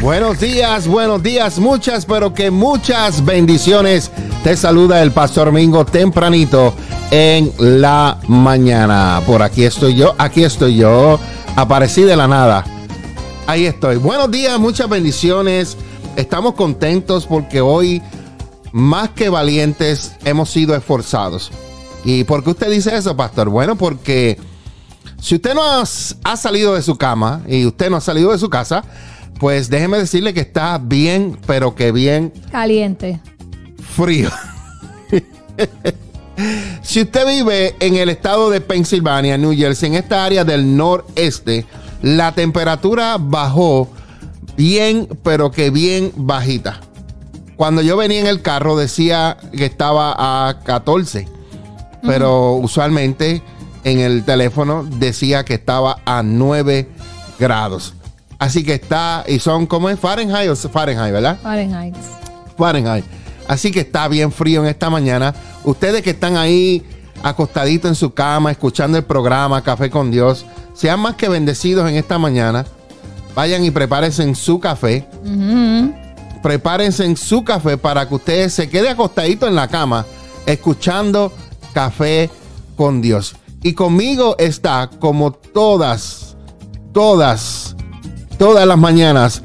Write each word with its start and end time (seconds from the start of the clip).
Buenos 0.00 0.40
días, 0.40 0.86
buenos 0.86 1.22
días, 1.22 1.58
muchas, 1.58 2.04
pero 2.04 2.34
que 2.34 2.50
muchas 2.50 3.24
bendiciones. 3.24 4.10
Te 4.42 4.56
saluda 4.56 5.02
el 5.02 5.12
Pastor 5.12 5.50
Mingo 5.52 5.86
tempranito 5.86 6.74
en 7.10 7.52
la 7.58 8.18
mañana. 8.28 9.22
Por 9.24 9.42
aquí 9.42 9.64
estoy 9.64 9.94
yo, 9.94 10.14
aquí 10.18 10.44
estoy 10.44 10.76
yo, 10.76 11.18
aparecí 11.56 12.02
de 12.02 12.16
la 12.16 12.28
nada. 12.28 12.64
Ahí 13.46 13.66
estoy. 13.66 13.96
Buenos 13.96 14.30
días, 14.30 14.58
muchas 14.58 14.88
bendiciones. 14.88 15.76
Estamos 16.16 16.54
contentos 16.54 17.24
porque 17.24 17.60
hoy, 17.60 18.02
más 18.72 19.10
que 19.10 19.28
valientes, 19.30 20.12
hemos 20.24 20.50
sido 20.50 20.74
esforzados. 20.74 21.50
¿Y 22.04 22.24
por 22.24 22.44
qué 22.44 22.50
usted 22.50 22.70
dice 22.70 22.94
eso, 22.94 23.16
pastor? 23.16 23.48
Bueno, 23.48 23.76
porque 23.76 24.38
si 25.18 25.36
usted 25.36 25.54
no 25.54 25.62
ha 25.62 26.36
salido 26.36 26.74
de 26.74 26.82
su 26.82 26.96
cama 26.96 27.42
y 27.48 27.64
usted 27.64 27.88
no 27.88 27.96
ha 27.96 28.02
salido 28.02 28.32
de 28.32 28.38
su 28.38 28.50
casa, 28.50 28.84
pues 29.38 29.68
déjeme 29.68 29.98
decirle 29.98 30.34
que 30.34 30.40
está 30.40 30.78
bien, 30.78 31.38
pero 31.46 31.74
que 31.74 31.92
bien. 31.92 32.32
Caliente. 32.50 33.20
Frío. 33.96 34.30
si 36.82 37.02
usted 37.02 37.26
vive 37.26 37.74
en 37.80 37.96
el 37.96 38.08
estado 38.08 38.50
de 38.50 38.60
Pensilvania, 38.60 39.36
New 39.36 39.54
Jersey, 39.54 39.88
en 39.88 39.94
esta 39.96 40.24
área 40.24 40.44
del 40.44 40.76
noreste, 40.76 41.66
la 42.02 42.32
temperatura 42.32 43.16
bajó 43.18 43.88
bien, 44.56 45.08
pero 45.22 45.50
que 45.50 45.70
bien 45.70 46.12
bajita. 46.16 46.80
Cuando 47.56 47.82
yo 47.82 47.96
venía 47.96 48.20
en 48.20 48.26
el 48.26 48.42
carro 48.42 48.76
decía 48.76 49.36
que 49.56 49.64
estaba 49.64 50.14
a 50.48 50.60
14, 50.64 51.28
pero 52.02 52.54
usualmente 52.54 53.42
en 53.84 54.00
el 54.00 54.24
teléfono 54.24 54.84
decía 54.84 55.44
que 55.44 55.54
estaba 55.54 55.98
a 56.04 56.22
9 56.22 56.88
grados. 57.38 57.94
Así 58.38 58.64
que 58.64 58.74
está, 58.74 59.24
y 59.26 59.38
son 59.38 59.66
como 59.66 59.88
es 59.88 59.98
Fahrenheit 59.98 60.50
o 60.50 60.56
Fahrenheit, 60.56 61.12
¿verdad? 61.12 61.38
Fahrenheit. 61.42 61.94
Fahrenheit. 62.56 63.04
Así 63.48 63.70
que 63.70 63.80
está 63.80 64.08
bien 64.08 64.32
frío 64.32 64.62
en 64.62 64.68
esta 64.68 64.90
mañana. 64.90 65.34
Ustedes 65.64 66.02
que 66.02 66.10
están 66.10 66.36
ahí 66.36 66.82
acostaditos 67.22 67.90
en 67.90 67.94
su 67.94 68.12
cama, 68.12 68.50
escuchando 68.50 68.98
el 68.98 69.04
programa 69.04 69.62
Café 69.62 69.90
con 69.90 70.10
Dios, 70.10 70.44
sean 70.74 71.00
más 71.00 71.14
que 71.14 71.28
bendecidos 71.28 71.88
en 71.88 71.96
esta 71.96 72.18
mañana. 72.18 72.64
Vayan 73.34 73.64
y 73.64 73.70
prepárense 73.70 74.22
en 74.22 74.34
su 74.34 74.60
café. 74.60 75.06
Prepárense 76.42 77.04
en 77.04 77.16
su 77.16 77.42
café 77.44 77.78
para 77.78 78.08
que 78.08 78.14
ustedes 78.14 78.52
se 78.52 78.68
queden 78.68 78.92
acostaditos 78.92 79.48
en 79.48 79.54
la 79.54 79.68
cama, 79.68 80.04
escuchando 80.46 81.32
Café 81.72 82.30
con 82.76 83.00
Dios. 83.00 83.34
Y 83.62 83.72
conmigo 83.72 84.36
está, 84.38 84.90
como 85.00 85.32
todas, 85.32 86.36
todas, 86.92 87.74
todas 88.36 88.66
las 88.66 88.78
mañanas. 88.78 89.42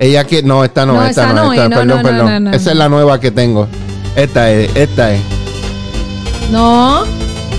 Ella 0.00 0.24
que 0.24 0.42
no, 0.42 0.64
esta 0.64 0.86
no, 0.86 0.94
No, 0.94 1.06
esta 1.06 1.32
no, 1.32 1.46
no 1.46 1.52
esta, 1.52 1.68
no, 1.68 2.02
perdón, 2.02 2.02
perdón. 2.02 2.54
esa 2.54 2.70
es 2.70 2.76
la 2.76 2.88
nueva 2.88 3.20
que 3.20 3.30
tengo. 3.30 3.66
Esta 4.14 4.50
es, 4.50 4.74
esta 4.76 5.12
es. 5.12 5.20
No, 6.50 7.04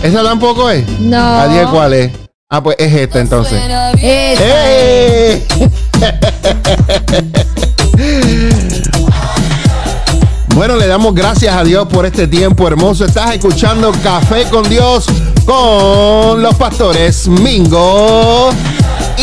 ¿Esa 0.02 0.23
tampoco 0.23 0.70
es? 0.70 0.88
no. 1.00 1.17
Adiós, 1.17 1.70
¿cuál 1.72 1.94
es? 1.94 2.12
Ah, 2.50 2.64
pues 2.64 2.77
es 2.80 2.94
esta 2.94 3.20
entonces. 3.20 3.61
¡Eh! 4.02 5.45
Bueno, 10.59 10.75
le 10.75 10.87
damos 10.87 11.15
gracias 11.15 11.55
a 11.55 11.64
Dios 11.64 11.87
por 11.87 12.05
este 12.05 12.27
tiempo 12.27 12.67
hermoso. 12.67 13.05
Estás 13.05 13.33
escuchando 13.33 13.93
Café 14.03 14.43
con 14.52 14.67
Dios 14.67 15.05
con 15.45 16.42
los 16.42 16.53
pastores 16.55 17.30
Mingo. 17.30 18.49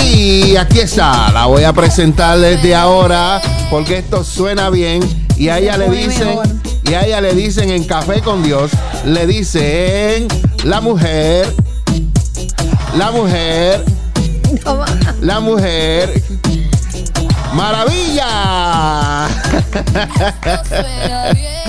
Y 0.02 0.56
aquí 0.56 0.78
está, 0.80 1.30
la 1.32 1.44
voy 1.44 1.64
a 1.64 1.74
presentar 1.74 2.38
desde 2.38 2.74
ahora 2.74 3.42
porque 3.68 3.98
esto 3.98 4.24
suena 4.24 4.70
bien. 4.70 5.02
Y 5.36 5.50
a 5.50 5.58
ella 5.58 5.76
le 5.76 5.90
dicen, 5.90 6.38
y 6.84 6.94
a 6.94 7.04
ella 7.04 7.20
le 7.20 7.34
dicen 7.34 7.68
en 7.68 7.84
Café 7.84 8.22
con 8.22 8.42
Dios, 8.42 8.70
le 9.04 9.26
dicen 9.26 10.28
la 10.64 10.80
mujer, 10.80 11.52
la 12.96 13.10
mujer, 13.10 13.84
la 15.20 15.40
mujer. 15.40 16.22
¡Maravilla! 17.56 19.24
A 19.24 19.30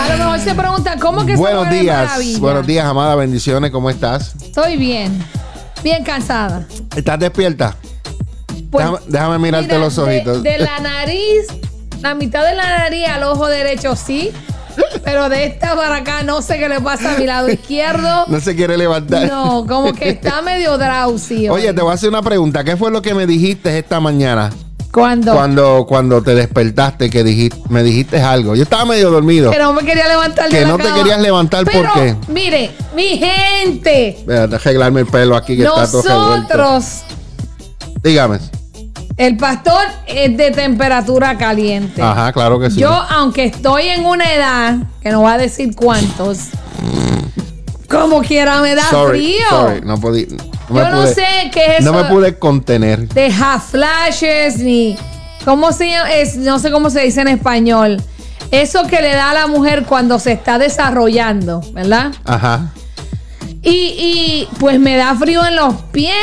lo 0.09 0.17
mejor 0.17 0.39
se 0.39 0.53
pregunta, 0.53 0.97
¿cómo 0.99 1.25
que 1.25 1.37
Buenos 1.37 1.67
es 1.67 1.79
días, 1.79 2.09
maravilla? 2.09 2.39
buenos 2.39 2.67
días, 2.67 2.85
amada, 2.85 3.15
bendiciones, 3.15 3.71
¿cómo 3.71 3.89
estás? 3.89 4.35
Estoy 4.41 4.75
bien, 4.75 5.17
bien 5.83 6.03
cansada. 6.03 6.67
¿Estás 6.93 7.19
despierta? 7.19 7.77
Pues, 8.69 8.85
déjame, 8.85 8.99
déjame 9.07 9.39
mirarte 9.39 9.67
mira, 9.67 9.79
los 9.79 9.97
ojitos. 9.97 10.43
De, 10.43 10.57
la 10.57 10.79
nariz, 10.79 11.47
la 12.01 12.15
mitad 12.15 12.45
de 12.45 12.53
la 12.55 12.79
nariz 12.79 13.07
al 13.07 13.23
ojo 13.23 13.47
derecho 13.47 13.95
sí, 13.95 14.31
pero 15.05 15.29
de 15.29 15.45
esta 15.45 15.73
para 15.77 15.95
acá 15.95 16.21
no 16.23 16.41
sé 16.41 16.59
qué 16.59 16.67
le 16.67 16.81
pasa 16.81 17.15
a 17.15 17.17
mi 17.17 17.25
lado 17.25 17.47
izquierdo. 17.47 18.25
No 18.27 18.41
se 18.41 18.57
quiere 18.57 18.77
levantar. 18.77 19.29
No, 19.31 19.65
como 19.65 19.93
que 19.93 20.09
está 20.09 20.41
medio 20.41 20.77
drowsy. 20.77 21.47
Oye, 21.47 21.73
te 21.73 21.81
voy 21.81 21.91
a 21.91 21.93
hacer 21.93 22.09
una 22.09 22.21
pregunta. 22.21 22.65
¿Qué 22.65 22.75
fue 22.75 22.91
lo 22.91 23.01
que 23.01 23.13
me 23.13 23.25
dijiste 23.25 23.77
esta 23.77 24.01
mañana? 24.01 24.51
¿Cuándo? 24.97 25.33
Cuando, 25.33 25.85
cuando 25.87 26.21
te 26.23 26.33
despertaste, 26.35 27.09
que 27.09 27.23
dijiste, 27.23 27.59
me 27.69 27.83
dijiste 27.83 28.19
algo. 28.19 28.55
Yo 28.55 28.63
estaba 28.63 28.85
medio 28.85 29.11
dormido. 29.11 29.51
Que 29.51 29.59
no 29.59 29.73
me 29.73 29.83
quería 29.83 30.07
levantar 30.07 30.45
de 30.49 30.57
Que 30.57 30.61
la 30.63 30.67
no 30.69 30.77
te 30.77 30.91
querías 30.91 31.21
levantar, 31.21 31.63
¿por 31.65 31.73
Pero, 31.73 31.89
qué? 31.93 32.15
Mire, 32.29 32.71
mi 32.95 33.17
gente, 33.17 34.23
Voy 34.25 34.35
a 34.35 34.43
arreglarme 34.43 35.01
el 35.01 35.07
pelo 35.07 35.35
aquí 35.35 35.55
que 35.55 35.63
está 35.63 35.89
todo 35.91 36.01
revuelto. 36.01 36.57
nosotros, 36.57 37.01
Dígame. 38.03 38.39
el 39.17 39.37
pastor 39.37 39.83
es 40.07 40.35
de 40.37 40.51
temperatura 40.51 41.37
caliente. 41.37 42.01
Ajá, 42.01 42.31
claro 42.33 42.59
que 42.59 42.69
sí. 42.71 42.79
Yo, 42.79 42.89
aunque 42.89 43.45
estoy 43.45 43.87
en 43.89 44.05
una 44.05 44.33
edad, 44.33 44.77
que 45.01 45.11
no 45.11 45.21
va 45.23 45.33
a 45.33 45.37
decir 45.37 45.75
cuántos, 45.75 46.39
como 47.89 48.21
quiera 48.21 48.61
me 48.61 48.75
da 48.75 48.89
sorry, 48.89 49.19
frío. 49.19 49.45
sorry, 49.49 49.81
no 49.81 49.99
podí. 49.99 50.27
No 50.69 50.75
Yo 50.83 50.89
no 50.89 51.01
pude- 51.03 51.13
sé 51.15 51.25
qué 51.53 51.77
es 51.77 51.85
No 51.85 51.91
eso 51.91 52.03
me 52.03 52.09
pude 52.09 52.37
contener. 52.39 53.07
de 53.09 53.25
half 53.27 53.71
flashes 53.71 54.57
ni 54.59 54.97
cómo 55.45 55.71
se 55.71 55.89
es 56.21 56.35
no 56.37 56.59
sé 56.59 56.71
cómo 56.71 56.89
se 56.89 57.01
dice 57.01 57.21
en 57.21 57.29
español. 57.29 58.01
Eso 58.51 58.83
que 58.83 59.01
le 59.01 59.13
da 59.13 59.31
a 59.31 59.33
la 59.33 59.47
mujer 59.47 59.83
cuando 59.85 60.19
se 60.19 60.31
está 60.33 60.57
desarrollando, 60.57 61.61
¿verdad? 61.73 62.11
Ajá. 62.25 62.71
Y, 63.61 63.69
y, 63.71 64.47
pues 64.59 64.79
me 64.79 64.95
da 64.95 65.13
frío 65.15 65.45
en 65.45 65.55
los 65.57 65.75
pies 65.91 66.13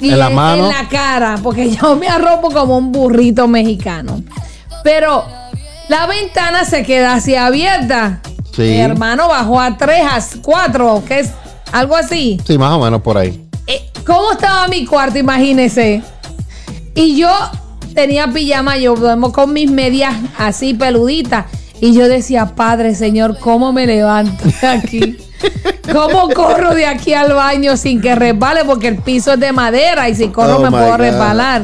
y 0.00 0.10
En 0.10 0.18
la 0.18 0.30
mano. 0.30 0.64
en 0.64 0.68
la 0.72 0.88
cara, 0.88 1.38
porque 1.42 1.70
yo 1.70 1.94
me 1.96 2.08
arropo 2.08 2.50
como 2.50 2.76
un 2.78 2.90
burrito 2.90 3.46
mexicano. 3.46 4.22
Pero 4.82 5.24
la 5.88 6.06
ventana 6.06 6.64
se 6.64 6.82
queda 6.82 7.14
así 7.14 7.36
abierta. 7.36 8.20
Sí. 8.54 8.62
Mi 8.62 8.80
hermano 8.80 9.28
bajó 9.28 9.60
a 9.60 9.76
3, 9.76 10.02
a 10.10 10.18
4, 10.42 11.02
que 11.06 11.20
es 11.20 11.30
algo 11.74 11.96
así. 11.96 12.40
Sí, 12.46 12.56
más 12.58 12.72
o 12.72 12.80
menos 12.80 13.02
por 13.02 13.18
ahí. 13.18 13.40
Eh, 13.66 13.90
¿Cómo 14.06 14.32
estaba 14.32 14.68
mi 14.68 14.84
cuarto? 14.86 15.18
Imagínese. 15.18 16.02
Y 16.94 17.16
yo 17.16 17.30
tenía 17.94 18.28
pijama, 18.28 18.76
yo 18.76 18.94
duermo 18.94 19.32
con 19.32 19.52
mis 19.52 19.70
medias 19.70 20.14
así 20.38 20.74
peluditas. 20.74 21.46
Y 21.80 21.92
yo 21.94 22.08
decía, 22.08 22.54
Padre, 22.54 22.94
Señor, 22.94 23.38
¿cómo 23.38 23.72
me 23.72 23.86
levanto 23.86 24.44
de 24.60 24.66
aquí? 24.66 25.16
¿Cómo 25.92 26.30
corro 26.30 26.74
de 26.74 26.86
aquí 26.86 27.12
al 27.12 27.32
baño 27.34 27.76
sin 27.76 28.00
que 28.00 28.14
resbale? 28.14 28.64
Porque 28.64 28.88
el 28.88 28.96
piso 28.98 29.32
es 29.34 29.40
de 29.40 29.52
madera 29.52 30.08
y 30.08 30.14
si 30.14 30.28
corro 30.28 30.56
Oh, 30.58 30.62
me 30.62 30.70
puedo 30.70 30.86
God. 30.92 30.96
resbalar. 30.98 31.62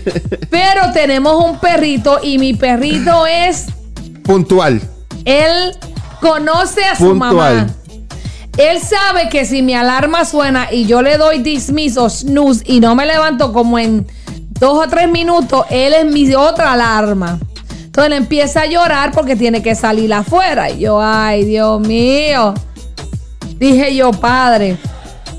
Pero 0.50 0.92
tenemos 0.94 1.44
un 1.44 1.58
perrito 1.58 2.20
y 2.22 2.38
mi 2.38 2.54
perrito 2.54 3.26
es, 3.26 3.66
Puntual. 4.22 4.80
él 5.24 5.74
conoce 6.20 6.84
a 6.84 6.96
su 6.96 7.08
Puntual. 7.08 7.56
mamá. 7.56 7.66
Él 8.58 8.80
sabe 8.80 9.28
que 9.28 9.44
si 9.44 9.62
mi 9.62 9.74
alarma 9.74 10.24
suena 10.24 10.66
y 10.72 10.84
yo 10.84 11.00
le 11.00 11.16
doy 11.16 11.38
dismiss 11.38 11.96
o 11.96 12.10
snooze 12.10 12.64
y 12.66 12.80
no 12.80 12.96
me 12.96 13.06
levanto 13.06 13.52
como 13.52 13.78
en 13.78 14.04
dos 14.58 14.84
o 14.84 14.88
tres 14.88 15.08
minutos, 15.08 15.64
él 15.70 15.94
es 15.94 16.04
mi 16.04 16.34
otra 16.34 16.72
alarma. 16.72 17.38
Entonces 17.84 18.06
él 18.06 18.12
empieza 18.14 18.62
a 18.62 18.66
llorar 18.66 19.12
porque 19.12 19.36
tiene 19.36 19.62
que 19.62 19.76
salir 19.76 20.12
afuera. 20.12 20.70
Y 20.70 20.80
yo, 20.80 21.00
ay, 21.00 21.44
Dios 21.44 21.80
mío. 21.80 22.54
Dije 23.58 23.94
yo, 23.94 24.10
Padre. 24.10 24.76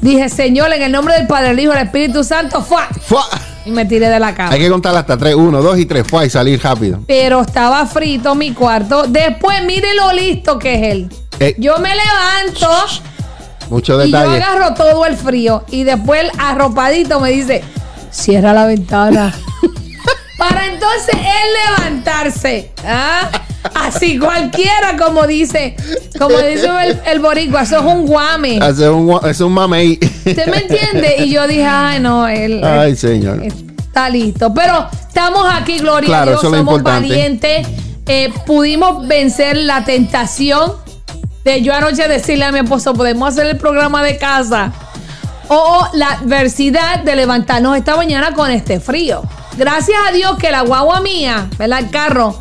Dije, 0.01 0.29
Señor, 0.29 0.71
en 0.71 0.81
el 0.81 0.91
nombre 0.93 1.15
del 1.15 1.27
Padre, 1.27 1.49
del 1.49 1.59
Hijo 1.59 1.73
y 1.73 1.75
del 1.75 1.87
Espíritu 1.87 2.23
Santo, 2.23 2.61
¡fua! 2.61 2.87
¡Fua! 3.01 3.27
Y 3.65 3.71
me 3.71 3.83
tiré 3.83 4.07
de 4.07 4.19
la 4.21 4.33
cama. 4.33 4.53
Hay 4.53 4.59
que 4.61 4.69
contar 4.69 4.95
hasta 4.95 5.17
tres. 5.17 5.35
Uno, 5.35 5.61
dos 5.61 5.77
y 5.77 5.85
tres. 5.85 6.07
Fue 6.07 6.25
y 6.25 6.29
salir 6.29 6.61
rápido. 6.63 6.99
Pero 7.05 7.41
estaba 7.41 7.85
frito 7.85 8.33
mi 8.33 8.53
cuarto. 8.53 9.03
Después, 9.07 9.61
mire 9.65 9.93
lo 9.95 10.13
listo 10.13 10.57
que 10.57 10.75
es 10.75 10.93
él. 10.93 11.09
Eh. 11.41 11.55
Yo 11.57 11.77
me 11.79 11.89
levanto 11.89 12.69
Mucho 13.69 13.93
y 14.03 14.11
yo 14.11 14.17
detalle. 14.19 14.43
agarro 14.43 14.73
todo 14.73 15.05
el 15.05 15.15
frío. 15.15 15.63
Y 15.69 15.83
después 15.83 16.21
el 16.23 16.31
arropadito 16.39 17.19
me 17.19 17.31
dice, 17.31 17.63
cierra 18.11 18.53
la 18.53 18.65
ventana. 18.65 19.33
Para 20.37 20.65
entonces 20.67 21.13
él 21.15 21.77
levantarse. 21.77 22.71
¿ah? 22.85 23.29
Así 23.75 24.17
cualquiera, 24.17 24.95
como 24.97 25.27
dice, 25.27 25.75
como 26.17 26.37
dice 26.37 26.67
el, 26.85 26.99
el 27.05 27.19
boricua, 27.19 27.63
eso 27.63 27.77
es 27.79 27.83
un 27.83 28.05
guame. 28.07 28.57
Hace 28.61 28.89
un, 28.89 29.07
gua- 29.07 29.29
es 29.29 29.41
un 29.41 29.51
mamey. 29.51 29.99
¿Usted 30.01 30.47
me 30.47 30.57
entiende? 30.59 31.15
Y 31.25 31.31
yo 31.31 31.45
dije, 31.45 31.65
ay, 31.65 31.99
no, 31.99 32.25
él, 32.27 32.63
Ay, 32.63 32.95
señor. 32.95 33.43
está 33.43 34.09
listo. 34.09 34.53
Pero 34.53 34.87
estamos 35.07 35.45
aquí, 35.53 35.79
gloria 35.79 36.07
Claro, 36.07 36.23
a 36.23 36.33
Dios, 36.35 36.43
eso 36.45 36.53
es 36.53 36.57
somos 36.59 36.81
valientes. 36.83 37.67
Eh, 38.07 38.33
pudimos 38.45 39.05
vencer 39.07 39.57
la 39.57 39.83
tentación 39.83 40.71
de 41.43 41.61
yo 41.61 41.73
anoche 41.73 42.07
decirle 42.07 42.45
a 42.45 42.51
mi 42.51 42.59
esposo, 42.59 42.93
podemos 42.93 43.29
hacer 43.29 43.47
el 43.47 43.57
programa 43.57 44.03
de 44.03 44.17
casa. 44.17 44.71
O 45.47 45.87
la 45.93 46.11
adversidad 46.11 46.99
de 47.03 47.15
levantarnos 47.15 47.75
esta 47.75 47.95
mañana 47.95 48.33
con 48.33 48.51
este 48.51 48.79
frío. 48.79 49.23
Gracias 49.57 49.97
a 50.07 50.11
Dios 50.11 50.37
que 50.37 50.51
la 50.51 50.61
guagua 50.61 51.01
mía, 51.01 51.49
¿verdad? 51.57 51.79
El 51.79 51.89
carro, 51.89 52.39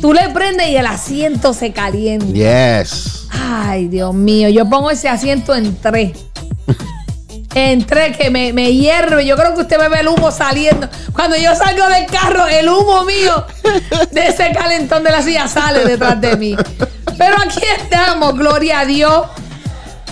tú 0.00 0.12
le 0.12 0.28
prendes 0.28 0.68
y 0.68 0.76
el 0.76 0.86
asiento 0.86 1.52
se 1.52 1.72
calienta. 1.72 2.26
Yes. 2.26 3.26
Ay, 3.30 3.88
Dios 3.88 4.14
mío, 4.14 4.48
yo 4.48 4.68
pongo 4.68 4.90
ese 4.90 5.08
asiento 5.08 5.54
en 5.54 5.76
tres. 5.76 6.12
En 7.56 7.86
tres 7.86 8.14
que 8.18 8.28
me, 8.28 8.52
me 8.52 8.70
hierve. 8.74 9.24
Yo 9.24 9.34
creo 9.34 9.54
que 9.54 9.62
usted 9.62 9.78
me 9.78 9.88
ve 9.88 10.00
el 10.00 10.08
humo 10.08 10.30
saliendo. 10.30 10.86
Cuando 11.14 11.36
yo 11.38 11.54
salgo 11.54 11.86
del 11.88 12.04
carro, 12.04 12.46
el 12.46 12.68
humo 12.68 13.02
mío 13.04 13.46
de 14.12 14.26
ese 14.26 14.52
calentón 14.52 15.02
de 15.02 15.10
la 15.10 15.22
silla 15.22 15.48
sale 15.48 15.84
detrás 15.86 16.20
de 16.20 16.36
mí. 16.36 16.54
Pero 17.16 17.36
aquí 17.42 17.60
estamos, 17.80 18.34
gloria 18.36 18.80
a 18.80 18.84
Dios. 18.84 19.22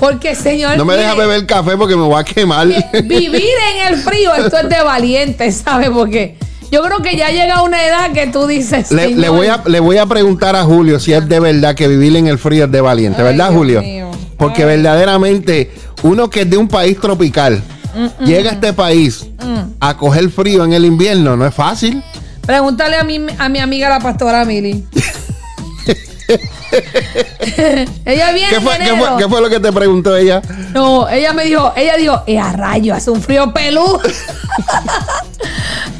Porque, 0.00 0.34
Señor, 0.34 0.78
No 0.78 0.86
me 0.86 0.96
deja 0.96 1.14
beber 1.14 1.44
café 1.46 1.76
porque 1.76 1.94
me 1.96 2.02
voy 2.04 2.18
a 2.18 2.24
quemar. 2.24 2.66
que 2.66 3.02
vivir 3.02 3.44
en 3.76 3.92
el 3.92 4.00
frío, 4.00 4.34
esto 4.34 4.56
es 4.58 4.68
de 4.70 4.82
valiente, 4.82 5.52
¿sabes? 5.52 5.90
Porque 5.90 6.36
yo 6.70 6.82
creo 6.82 7.02
que 7.02 7.14
ya 7.14 7.28
llega 7.28 7.62
una 7.62 7.84
edad 7.86 8.10
que 8.12 8.26
tú 8.28 8.46
dices. 8.46 8.90
Le, 8.90 9.08
le 9.08 9.14
"Señor, 9.16 9.36
voy 9.36 9.46
a, 9.48 9.62
le 9.66 9.80
voy 9.80 9.98
a 9.98 10.06
preguntar 10.06 10.56
a 10.56 10.64
Julio 10.64 10.98
si 10.98 11.12
es 11.12 11.28
de 11.28 11.40
verdad 11.40 11.74
que 11.74 11.88
vivir 11.88 12.16
en 12.16 12.26
el 12.26 12.38
frío 12.38 12.64
es 12.64 12.72
de 12.72 12.80
valiente, 12.80 13.18
Ay, 13.20 13.24
¿verdad, 13.28 13.50
Dios 13.50 13.58
Julio? 13.58 13.82
mío. 13.82 14.10
Porque 14.38 14.62
Ay. 14.62 14.68
verdaderamente 14.68 15.70
uno 16.04 16.28
que 16.30 16.42
es 16.42 16.50
de 16.50 16.56
un 16.56 16.68
país 16.68 16.98
tropical 17.00 17.62
llega 18.24 18.50
a 18.50 18.54
este 18.54 18.72
país 18.72 19.26
Mm. 19.44 19.74
a 19.80 19.96
coger 19.96 20.30
frío 20.30 20.64
en 20.64 20.72
el 20.72 20.84
invierno, 20.84 21.36
no 21.36 21.46
es 21.46 21.54
fácil. 21.54 22.02
Pregúntale 22.46 22.96
a 22.96 23.04
mi, 23.04 23.20
a 23.38 23.48
mi 23.48 23.58
amiga 23.58 23.88
la 23.88 24.00
pastora 24.00 24.44
Mili. 24.44 24.84
ella 28.06 28.32
viene 28.32 28.48
¿Qué 28.48 28.60
fue, 28.60 28.76
en 28.76 28.82
qué, 28.82 28.96
fue, 28.96 29.08
qué 29.18 29.28
fue 29.28 29.40
lo 29.40 29.48
que 29.50 29.60
te 29.60 29.72
preguntó 29.72 30.16
ella? 30.16 30.40
No, 30.72 31.08
ella 31.08 31.32
me 31.32 31.44
dijo, 31.44 31.72
ella 31.76 31.96
dijo, 31.96 32.22
eh, 32.26 32.38
a 32.38 32.52
rayo, 32.52 32.94
hace 32.94 33.10
un 33.10 33.20
frío 33.22 33.52
pelú. 33.52 33.84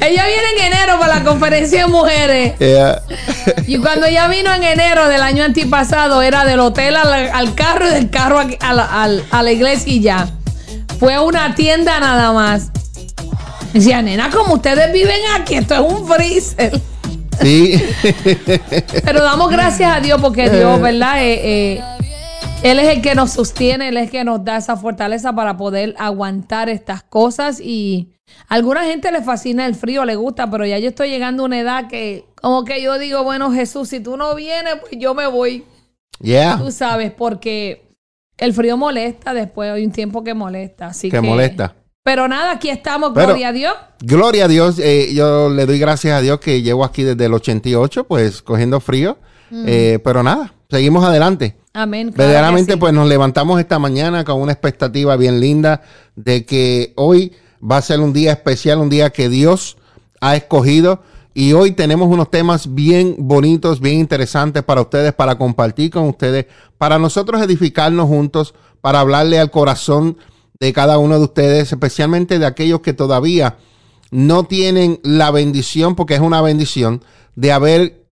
ella 0.01 0.25
viene 0.25 0.43
en 0.57 0.73
enero 0.73 0.99
para 0.99 1.19
la 1.19 1.23
conferencia 1.23 1.81
de 1.85 1.87
mujeres. 1.91 2.53
Ella- 2.59 3.01
Y 3.67 3.77
cuando 3.77 4.07
ella 4.07 4.27
vino 4.27 4.53
en 4.53 4.63
enero 4.63 5.07
del 5.07 5.21
año 5.21 5.43
antipasado, 5.43 6.21
era 6.21 6.45
del 6.45 6.59
hotel 6.59 6.95
al, 6.95 7.13
al 7.13 7.55
carro 7.55 7.87
y 7.87 7.91
del 7.91 8.09
carro 8.09 8.39
a, 8.39 8.47
a 8.59 8.73
la, 8.73 9.03
al- 9.03 9.23
a 9.31 9.43
la 9.43 9.51
iglesia 9.51 9.91
y 9.93 10.01
ya. 10.01 10.27
Fue 10.99 11.13
a 11.13 11.21
una 11.21 11.55
tienda 11.55 11.99
nada 11.99 12.31
más. 12.31 12.69
Decía, 13.73 14.01
nena, 14.01 14.29
como 14.29 14.53
ustedes 14.55 14.91
viven 14.93 15.19
aquí, 15.37 15.55
esto 15.55 15.73
es 15.75 15.81
un 15.81 16.07
freezer. 16.07 16.79
Sí. 17.41 17.81
Pero 19.03 19.23
damos 19.23 19.49
gracias 19.49 19.95
a 19.95 19.99
Dios 19.99 20.19
porque 20.21 20.49
Dios, 20.49 20.79
¿verdad? 20.81 21.23
Eh, 21.23 21.75
eh, 21.75 21.83
él 22.63 22.79
es 22.79 22.87
el 22.87 23.01
que 23.01 23.13
nos 23.13 23.31
sostiene, 23.31 23.89
Él 23.89 23.97
es 23.97 24.05
el 24.05 24.09
que 24.09 24.23
nos 24.23 24.43
da 24.43 24.57
esa 24.57 24.75
fortaleza 24.75 25.33
para 25.33 25.55
poder 25.55 25.93
aguantar 25.99 26.67
estas 26.69 27.03
cosas. 27.03 27.59
Y 27.61 28.13
a 28.47 28.55
alguna 28.55 28.83
gente 28.85 29.11
le 29.11 29.21
fascina 29.21 29.65
el 29.65 29.75
frío, 29.75 30.03
le 30.03 30.15
gusta, 30.15 30.49
pero 30.49 30.65
ya 30.65 30.79
yo 30.79 30.89
estoy 30.89 31.09
llegando 31.09 31.43
a 31.43 31.45
una 31.45 31.59
edad 31.59 31.87
que, 31.87 32.25
como 32.41 32.63
que 32.63 32.81
yo 32.81 32.97
digo, 32.97 33.23
bueno, 33.23 33.51
Jesús, 33.51 33.89
si 33.89 33.99
tú 33.99 34.17
no 34.17 34.33
vienes, 34.33 34.77
pues 34.81 34.93
yo 34.97 35.13
me 35.13 35.27
voy. 35.27 35.63
yeah. 36.19 36.57
Tú 36.57 36.71
sabes, 36.71 37.11
porque 37.11 37.85
el 38.37 38.53
frío 38.53 38.77
molesta 38.77 39.33
después, 39.33 39.71
hay 39.71 39.85
un 39.85 39.91
tiempo 39.91 40.23
que 40.23 40.33
molesta. 40.33 40.87
Así 40.87 41.09
Que 41.09 41.17
que, 41.17 41.21
molesta. 41.21 41.75
Pero 42.05 42.27
nada, 42.27 42.51
aquí 42.51 42.69
estamos, 42.69 43.13
Pero- 43.15 43.29
gloria 43.29 43.47
a 43.47 43.51
Dios. 43.51 43.73
Gloria 43.99 44.45
a 44.45 44.47
Dios, 44.47 44.77
eh, 44.77 45.11
yo 45.15 45.49
le 45.49 45.65
doy 45.65 45.79
gracias 45.79 46.15
a 46.15 46.21
Dios 46.21 46.39
que 46.39 46.61
llevo 46.61 46.85
aquí 46.85 47.01
desde 47.01 47.25
el 47.25 47.33
88, 47.33 48.03
pues 48.03 48.43
cogiendo 48.43 48.79
frío. 48.79 49.17
Eh, 49.51 49.97
pero 50.03 50.21
nada, 50.21 50.53
seguimos 50.69 51.03
adelante. 51.03 51.57
Amén. 51.73 52.07
Mm. 52.07 52.11
claro 52.11 52.27
Verdaderamente, 52.27 52.73
sí. 52.73 52.79
pues 52.79 52.93
nos 52.93 53.07
levantamos 53.07 53.59
esta 53.59 53.79
mañana 53.79 54.23
con 54.23 54.39
una 54.39 54.51
expectativa 54.51 55.15
bien 55.17 55.39
linda 55.39 55.81
de 56.15 56.45
que 56.45 56.93
hoy 56.95 57.33
va 57.59 57.77
a 57.77 57.81
ser 57.81 57.99
un 57.99 58.13
día 58.13 58.33
especial, 58.33 58.77
un 58.77 58.89
día 58.89 59.09
que 59.09 59.27
Dios 59.27 59.77
ha 60.21 60.35
escogido. 60.35 61.01
Y 61.33 61.53
hoy 61.53 61.71
tenemos 61.71 62.07
unos 62.07 62.29
temas 62.29 62.75
bien 62.75 63.15
bonitos, 63.17 63.79
bien 63.81 63.97
interesantes 63.99 64.61
para 64.61 64.81
ustedes, 64.81 65.11
para 65.13 65.39
compartir 65.39 65.89
con 65.89 66.03
ustedes, 66.07 66.45
para 66.77 66.99
nosotros 66.99 67.41
edificarnos 67.41 68.07
juntos, 68.07 68.53
para 68.79 68.99
hablarle 68.99 69.39
al 69.39 69.49
corazón 69.49 70.17
de 70.59 70.73
cada 70.73 70.97
uno 70.97 71.17
de 71.17 71.23
ustedes, 71.23 71.71
especialmente 71.71 72.39
de 72.39 72.45
aquellos 72.45 72.81
que 72.81 72.93
todavía 72.93 73.57
no 74.11 74.45
tienen 74.45 74.99
la 75.03 75.31
bendición, 75.31 75.95
porque 75.95 76.15
es 76.15 76.21
una 76.21 76.41
bendición, 76.41 77.03
de 77.35 77.51
haber 77.51 78.05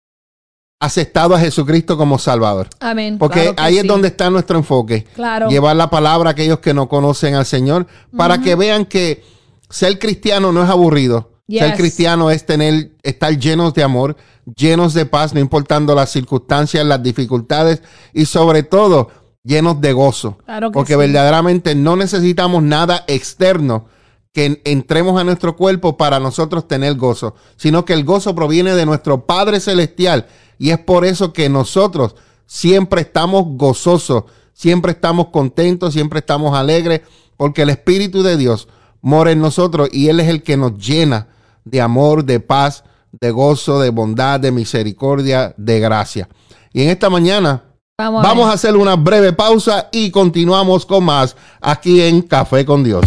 aceptado 0.80 1.34
a 1.34 1.40
Jesucristo 1.40 1.96
como 1.96 2.18
Salvador. 2.18 2.68
Amén. 2.80 3.16
Porque 3.18 3.40
claro 3.40 3.56
ahí 3.58 3.78
es 3.78 3.86
donde 3.86 4.08
está 4.08 4.28
nuestro 4.28 4.58
enfoque. 4.58 5.06
Claro. 5.14 5.48
Llevar 5.48 5.76
la 5.76 5.88
palabra 5.88 6.30
a 6.30 6.32
aquellos 6.32 6.58
que 6.58 6.74
no 6.74 6.88
conocen 6.88 7.34
al 7.34 7.46
Señor 7.46 7.86
para 8.16 8.40
que 8.42 8.54
vean 8.54 8.84
que 8.84 9.22
ser 9.70 9.98
cristiano 9.98 10.52
no 10.52 10.62
es 10.62 10.68
aburrido. 10.68 11.30
Ser 11.48 11.74
cristiano 11.74 12.30
es 12.30 12.46
tener, 12.46 12.92
estar 13.02 13.36
llenos 13.38 13.74
de 13.74 13.82
amor, 13.82 14.16
llenos 14.56 14.94
de 14.94 15.04
paz, 15.06 15.34
no 15.34 15.40
importando 15.40 15.94
las 15.94 16.10
circunstancias, 16.10 16.84
las 16.86 17.02
dificultades 17.02 17.82
y 18.12 18.26
sobre 18.26 18.62
todo 18.62 19.10
llenos 19.44 19.80
de 19.80 19.92
gozo. 19.92 20.38
Claro 20.44 20.70
que 20.70 20.74
Porque 20.74 20.94
sí. 20.94 20.98
verdaderamente 20.98 21.74
no 21.74 21.96
necesitamos 21.96 22.62
nada 22.62 23.04
externo 23.06 23.86
que 24.32 24.46
en- 24.46 24.60
entremos 24.64 25.20
a 25.20 25.24
nuestro 25.24 25.54
cuerpo 25.56 25.96
para 25.96 26.18
nosotros 26.18 26.66
tener 26.66 26.94
gozo, 26.96 27.34
sino 27.56 27.84
que 27.84 27.92
el 27.92 28.04
gozo 28.04 28.34
proviene 28.34 28.74
de 28.74 28.86
nuestro 28.86 29.26
Padre 29.26 29.60
Celestial 29.60 30.26
y 30.58 30.70
es 30.70 30.78
por 30.78 31.04
eso 31.04 31.32
que 31.32 31.48
nosotros 31.48 32.16
siempre 32.46 33.02
estamos 33.02 33.44
gozosos, 33.56 34.24
siempre 34.52 34.92
estamos 34.92 35.28
contentos, 35.28 35.92
siempre 35.92 36.18
estamos 36.20 36.56
alegres, 36.56 37.02
porque 37.36 37.62
el 37.62 37.70
Espíritu 37.70 38.22
de 38.22 38.36
Dios 38.36 38.66
mora 39.02 39.30
en 39.30 39.40
nosotros 39.40 39.88
y 39.92 40.08
Él 40.08 40.20
es 40.20 40.28
el 40.28 40.42
que 40.42 40.56
nos 40.56 40.78
llena 40.78 41.28
de 41.64 41.80
amor, 41.80 42.24
de 42.24 42.40
paz, 42.40 42.84
de 43.20 43.30
gozo, 43.30 43.78
de 43.80 43.90
bondad, 43.90 44.40
de 44.40 44.50
misericordia, 44.52 45.54
de 45.56 45.78
gracia. 45.80 46.28
Y 46.72 46.82
en 46.82 46.88
esta 46.90 47.08
mañana 47.10 47.62
Vamos, 47.96 48.24
a 48.24 48.28
Vamos 48.28 48.44
ver. 48.46 48.50
a 48.50 48.54
hacer 48.54 48.76
una 48.76 48.96
breve 48.96 49.32
pausa 49.32 49.88
y 49.92 50.10
continuamos 50.10 50.84
con 50.84 51.04
más 51.04 51.36
aquí 51.60 52.00
en 52.00 52.22
Café 52.22 52.64
con 52.64 52.82
Dios. 52.82 53.04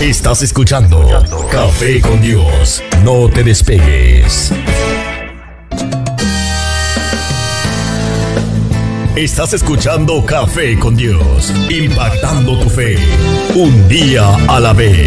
Estás 0.00 0.40
escuchando 0.40 1.06
Café 1.50 2.00
con 2.00 2.22
Dios. 2.22 2.82
No 3.02 3.28
te 3.28 3.44
despegues. 3.44 4.50
Estás 9.14 9.52
escuchando 9.52 10.24
Café 10.24 10.78
con 10.78 10.96
Dios, 10.96 11.52
impactando 11.68 12.58
tu 12.60 12.70
fe, 12.70 12.96
un 13.54 13.86
día 13.90 14.26
a 14.48 14.58
la 14.58 14.72
vez. 14.72 15.06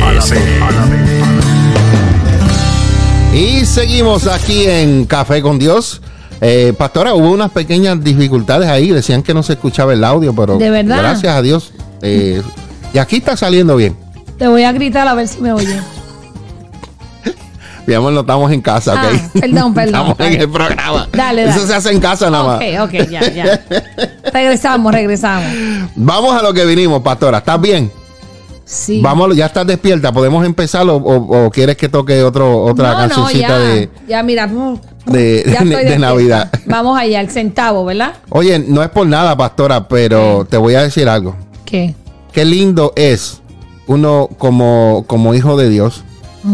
Y 3.34 3.66
seguimos 3.66 4.28
aquí 4.28 4.68
en 4.68 5.06
Café 5.06 5.42
con 5.42 5.58
Dios. 5.58 6.02
Eh, 6.42 6.74
pastora, 6.78 7.14
hubo 7.16 7.32
unas 7.32 7.52
pequeñas 7.52 8.04
dificultades 8.04 8.70
ahí. 8.70 8.90
Decían 8.90 9.24
que 9.24 9.34
no 9.34 9.42
se 9.44 9.54
escuchaba 9.54 9.94
el 9.94 10.04
audio, 10.04 10.34
pero 10.36 10.58
¿De 10.58 10.70
verdad? 10.70 11.00
gracias 11.00 11.36
a 11.36 11.42
Dios. 11.42 11.72
eh, 12.02 12.42
y 12.94 12.98
aquí 13.00 13.18
está 13.18 13.36
saliendo 13.36 13.76
bien. 13.76 13.96
Te 14.38 14.48
voy 14.48 14.64
a 14.64 14.72
gritar 14.72 15.08
a 15.08 15.14
ver 15.14 15.28
si 15.28 15.42
me 15.42 15.52
oye. 15.52 15.80
Mi 17.86 17.94
amor, 17.94 18.12
no 18.12 18.20
estamos 18.20 18.52
en 18.52 18.60
casa, 18.62 18.94
¿ok? 18.96 19.00
Ah, 19.02 19.30
perdón, 19.40 19.74
perdón. 19.74 19.96
Estamos 20.12 20.20
en 20.20 20.42
el 20.42 20.50
programa. 20.50 21.08
Dale, 21.14 21.44
Eso 21.44 21.52
dale. 21.60 21.68
se 21.68 21.74
hace 21.76 21.92
en 21.92 22.00
casa 22.02 22.30
nada 22.30 22.44
más. 22.44 22.56
Ok, 22.58 22.64
ok, 22.82 23.10
ya, 23.10 23.32
ya. 23.34 23.62
regresamos, 24.34 24.92
regresamos. 24.94 25.50
Vamos 25.96 26.38
a 26.38 26.44
lo 26.44 26.54
que 26.54 26.66
vinimos, 26.66 27.02
pastora. 27.02 27.38
¿Estás 27.38 27.62
bien? 27.62 27.90
Sí. 28.70 29.00
Vamos, 29.02 29.34
ya 29.36 29.46
estás 29.46 29.66
despierta. 29.66 30.12
¿Podemos 30.12 30.46
empezar 30.46 30.86
o, 30.90 30.98
o- 30.98 31.46
o 31.46 31.50
quieres 31.50 31.78
que 31.78 31.88
toque 31.88 32.22
otro, 32.22 32.64
otra 32.66 32.90
no, 32.90 32.94
no, 32.94 33.00
cancioncita 33.08 33.48
ya. 33.48 33.58
de... 33.60 33.90
Ya, 34.10 34.24
mira. 34.24 34.46
mm, 34.46 34.80
de- 35.06 35.44
ya 35.46 35.60
de 35.64 35.70
despierta. 35.70 36.00
Navidad. 36.00 36.52
Vamos 36.66 37.00
allá, 37.00 37.22
el 37.22 37.30
centavo, 37.30 37.86
¿verdad? 37.86 38.16
Oye, 38.30 38.60
no 38.60 38.84
es 38.84 38.90
por 38.90 39.08
nada, 39.08 39.38
pastora, 39.38 39.88
pero 39.88 40.46
te 40.50 40.58
voy 40.58 40.76
a 40.76 40.82
decir 40.82 41.08
algo. 41.08 41.34
¿Qué? 41.64 41.96
Qué 42.34 42.44
lindo 42.44 42.92
es 42.98 43.42
uno 43.88 44.28
como, 44.38 45.06
como 45.08 45.34
hijo 45.34 45.56
de 45.56 45.70
Dios 45.70 46.04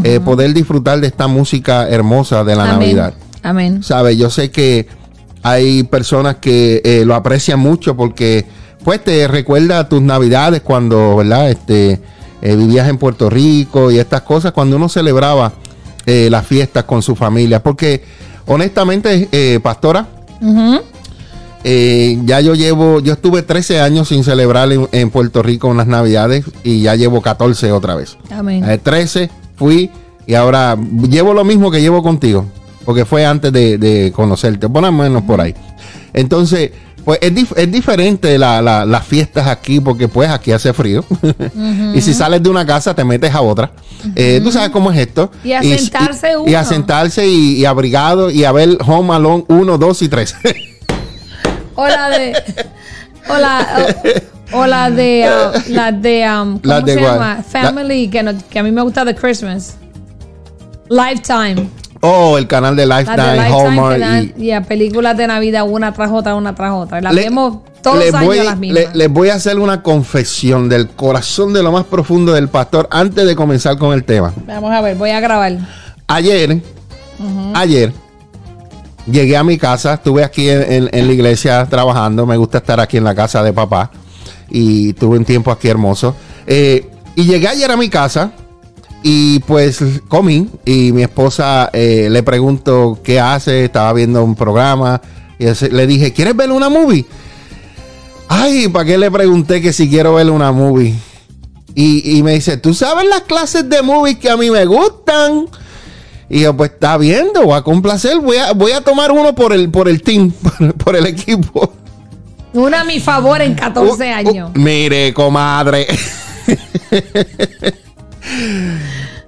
eh, 0.03 0.19
poder 0.19 0.53
disfrutar 0.53 0.99
de 1.01 1.07
esta 1.07 1.27
música 1.27 1.89
hermosa 1.89 2.43
de 2.43 2.55
la 2.55 2.63
Amén. 2.63 2.79
Navidad. 2.79 3.13
Amén. 3.41 3.81
¿Sabes? 3.83 4.17
Yo 4.17 4.29
sé 4.29 4.51
que 4.51 4.87
hay 5.41 5.81
personas 5.83 6.35
que 6.35 6.81
eh, 6.85 7.03
lo 7.05 7.15
aprecian 7.15 7.59
mucho 7.59 7.95
porque 7.97 8.45
pues 8.83 9.03
te 9.03 9.27
recuerda 9.27 9.87
tus 9.87 10.01
navidades 10.01 10.61
cuando, 10.61 11.15
¿verdad? 11.17 11.49
Este, 11.49 11.99
eh, 12.41 12.55
vivías 12.55 12.89
en 12.89 12.97
Puerto 12.97 13.29
Rico 13.29 13.91
y 13.91 13.99
estas 13.99 14.21
cosas, 14.21 14.51
cuando 14.51 14.75
uno 14.75 14.89
celebraba 14.89 15.53
eh, 16.05 16.27
las 16.29 16.45
fiestas 16.45 16.83
con 16.83 17.01
su 17.01 17.15
familia. 17.15 17.63
Porque, 17.63 18.03
honestamente, 18.45 19.29
eh, 19.31 19.59
pastora, 19.63 20.07
ya 21.63 22.41
yo 22.41 22.55
llevo, 22.55 22.99
yo 22.99 23.13
estuve 23.13 23.41
13 23.41 23.79
años 23.79 24.09
sin 24.09 24.25
celebrar 24.25 24.69
en, 24.73 24.89
en 24.91 25.09
Puerto 25.09 25.41
Rico 25.41 25.69
unas 25.69 25.87
navidades 25.87 26.43
y 26.63 26.81
ya 26.81 26.95
llevo 26.95 27.21
14 27.21 27.71
otra 27.71 27.95
vez. 27.95 28.17
Amén. 28.29 28.69
Eh, 28.69 28.77
13 28.77 29.29
fui 29.55 29.89
y 30.27 30.33
ahora 30.33 30.77
llevo 31.09 31.33
lo 31.33 31.45
mismo 31.45 31.71
que 31.71 31.79
llevo 31.79 32.03
contigo, 32.03 32.45
porque 32.83 33.05
fue 33.05 33.25
antes 33.25 33.53
de, 33.53 33.77
de 33.77 34.11
conocerte, 34.13 34.67
por 34.67 34.81
lo 34.81 34.91
menos 34.91 35.23
por 35.23 35.39
ahí. 35.39 35.55
Entonces, 36.13 36.71
pues 37.05 37.19
es, 37.21 37.33
dif- 37.33 37.53
es 37.57 37.71
diferente 37.71 38.37
la- 38.37 38.61
la- 38.61 38.85
las 38.85 39.05
fiestas 39.05 39.47
aquí, 39.47 39.79
porque 39.79 40.07
pues 40.07 40.29
aquí 40.29 40.51
hace 40.51 40.73
frío. 40.73 41.03
y 41.93 42.01
si 42.01 42.13
sales 42.13 42.41
de 42.41 42.49
una 42.49 42.65
casa, 42.65 42.93
te 42.95 43.03
metes 43.03 43.33
a 43.33 43.41
otra. 43.41 43.71
Eh, 44.15 44.39
Tú 44.43 44.51
sabes 44.51 44.69
cómo 44.69 44.91
es 44.91 44.97
esto. 44.99 45.31
Y 45.43 45.53
a 45.53 45.63
y, 45.63 45.77
sentarse 45.77 46.27
y- 46.45 46.51
y 46.51 46.55
a 46.55 46.59
uno. 46.61 46.69
sentarse 46.69 47.27
y, 47.27 47.53
y 47.61 47.65
abrigado 47.65 48.29
y 48.29 48.43
a 48.43 48.51
ver 48.51 48.77
Home 48.85 49.13
Alone 49.13 49.45
1, 49.47 49.77
2 49.77 50.01
y 50.01 50.09
3. 50.09 50.35
O 51.75 51.87
la 51.87 52.09
de. 52.09 52.33
O 53.29 53.35
la, 53.37 53.87
o, 54.53 54.59
o 54.59 54.67
la 54.67 54.91
de. 54.91 55.27
uh, 55.67 55.73
la 55.73 55.91
de. 55.91 56.23
Um, 56.29 56.59
¿Cómo 56.59 56.73
La 56.73 56.81
de 56.81 56.93
se 56.93 57.01
llama? 57.01 57.43
Family, 57.49 58.09
que, 58.09 58.21
no- 58.21 58.33
que 58.49 58.59
a 58.59 58.63
mí 58.63 58.71
me 58.71 58.83
gusta 58.83 59.03
de 59.03 59.15
Christmas. 59.15 59.75
Lifetime. 60.89 61.67
Oh, 62.03 62.37
el 62.37 62.47
canal 62.47 62.75
de 62.75 62.85
Lifetime, 62.85 63.15
de 63.23 63.33
Lifetime 63.37 63.55
Hallmark 63.61 63.99
dan, 63.99 64.33
y- 64.37 64.43
y 64.45 64.51
a 64.51 64.61
películas 64.61 65.17
de 65.17 65.27
Navidad 65.27 65.65
una 65.67 65.91
tras 65.93 66.11
otra, 66.11 66.35
una 66.35 66.53
tras 66.53 66.71
otra. 66.73 67.01
Las 67.01 67.13
Le- 67.13 67.23
vemos 67.23 67.57
todos 67.81 67.99
les 67.99 68.13
años 68.13 68.25
voy, 68.27 68.37
las 68.39 68.57
mismas. 68.59 68.83
le- 68.93 68.95
les 68.97 69.09
voy 69.09 69.29
a 69.29 69.35
hacer 69.35 69.57
una 69.59 69.81
confesión 69.81 70.69
del 70.69 70.89
corazón 70.89 71.51
de 71.53 71.63
lo 71.63 71.71
más 71.71 71.83
profundo 71.85 72.33
del 72.33 72.47
pastor 72.49 72.87
antes 72.91 73.25
de 73.25 73.35
comenzar 73.35 73.77
con 73.77 73.93
el 73.93 74.03
tema. 74.03 74.33
Vamos 74.47 74.71
a 74.71 74.81
ver, 74.81 74.95
voy 74.95 75.09
a 75.09 75.19
grabar. 75.19 75.57
Ayer, 76.07 76.61
ayer, 77.53 77.91
llegué 79.09 79.35
a 79.37 79.43
mi 79.43 79.57
casa, 79.57 79.95
estuve 79.95 80.23
aquí 80.23 80.49
en, 80.49 80.61
en- 80.71 80.89
en 80.91 81.07
la 81.07 81.13
iglesia 81.13 81.65
trabajando, 81.65 82.25
me 82.25 82.37
gusta 82.37 82.59
estar 82.59 82.79
aquí 82.79 82.97
en 82.97 83.03
la 83.03 83.15
casa 83.15 83.43
de 83.43 83.51
papá 83.53 83.91
y 84.49 84.93
tuve 84.93 85.17
un 85.17 85.25
tiempo 85.25 85.51
aquí 85.51 85.67
hermoso. 85.67 86.15
Eh, 86.47 86.89
y 87.15 87.23
llegué 87.25 87.47
ayer 87.47 87.69
a 87.71 87.77
mi 87.77 87.89
casa 87.89 88.31
y 89.03 89.39
pues 89.39 89.79
comí 90.07 90.49
y 90.65 90.91
mi 90.93 91.03
esposa 91.03 91.69
eh, 91.73 92.07
le 92.09 92.23
pregunto 92.23 92.99
qué 93.03 93.19
hace, 93.19 93.65
estaba 93.65 93.91
viendo 93.93 94.23
un 94.23 94.35
programa 94.35 95.01
y 95.37 95.45
le 95.71 95.87
dije, 95.87 96.13
¿quieres 96.13 96.35
ver 96.35 96.51
una 96.51 96.69
movie? 96.69 97.05
Ay, 98.29 98.67
¿para 98.69 98.85
qué 98.85 98.97
le 98.97 99.11
pregunté 99.11 99.61
que 99.61 99.73
si 99.73 99.89
quiero 99.89 100.15
ver 100.15 100.29
una 100.29 100.51
movie? 100.51 100.95
Y, 101.75 102.17
y 102.17 102.23
me 102.23 102.33
dice, 102.33 102.57
¿tú 102.57 102.73
sabes 102.73 103.05
las 103.09 103.21
clases 103.21 103.67
de 103.69 103.81
movies 103.81 104.17
que 104.17 104.29
a 104.29 104.37
mí 104.37 104.49
me 104.49 104.65
gustan? 104.65 105.47
Y 106.29 106.41
yo, 106.41 106.55
pues 106.55 106.71
está 106.71 106.97
viendo, 106.97 107.43
voy 107.43 107.55
a 107.57 107.61
complacer, 107.61 108.19
voy 108.19 108.37
a, 108.37 108.53
voy 108.53 108.71
a 108.71 108.81
tomar 108.81 109.11
uno 109.11 109.35
por 109.35 109.53
el, 109.53 109.69
por 109.69 109.87
el 109.89 110.01
team, 110.01 110.31
por, 110.57 110.73
por 110.75 110.95
el 110.95 111.05
equipo. 111.07 111.73
Una 112.53 112.81
a 112.81 112.83
mi 112.83 112.99
favor 112.99 113.41
en 113.41 113.55
14 113.55 113.91
Uh, 113.91 113.95
uh, 113.95 114.13
años. 114.15 114.51
mire, 114.53 115.13
comadre. 115.13 115.87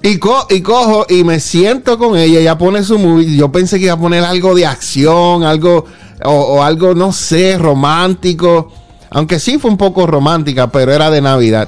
y, 0.02 0.18
co- 0.20 0.48
y 0.50 0.62
cojo 0.62 1.06
y 1.10 1.24
me 1.24 1.40
siento 1.40 1.98
con 1.98 2.18
ella, 2.18 2.40
ella 2.40 2.58
pone 2.58 2.84
su 2.84 2.98
movie. 3.00 3.36
Yo 3.36 3.52
pensé 3.52 3.78
que 3.80 3.86
iba 3.86 3.94
a 3.94 4.00
poner 4.00 4.24
algo 4.24 4.54
de 4.56 4.66
acción, 4.66 5.44
algo, 5.44 5.86
o, 6.24 6.30
o 6.32 6.64
algo, 6.64 6.94
no 6.96 7.12
sé, 7.12 7.58
romántico. 7.58 8.72
Aunque 9.10 9.40
sí 9.40 9.58
fue 9.58 9.72
un 9.72 9.78
poco 9.78 10.06
romántica, 10.08 10.68
pero 10.72 10.92
era 10.92 11.10
de 11.10 11.22
Navidad. 11.22 11.68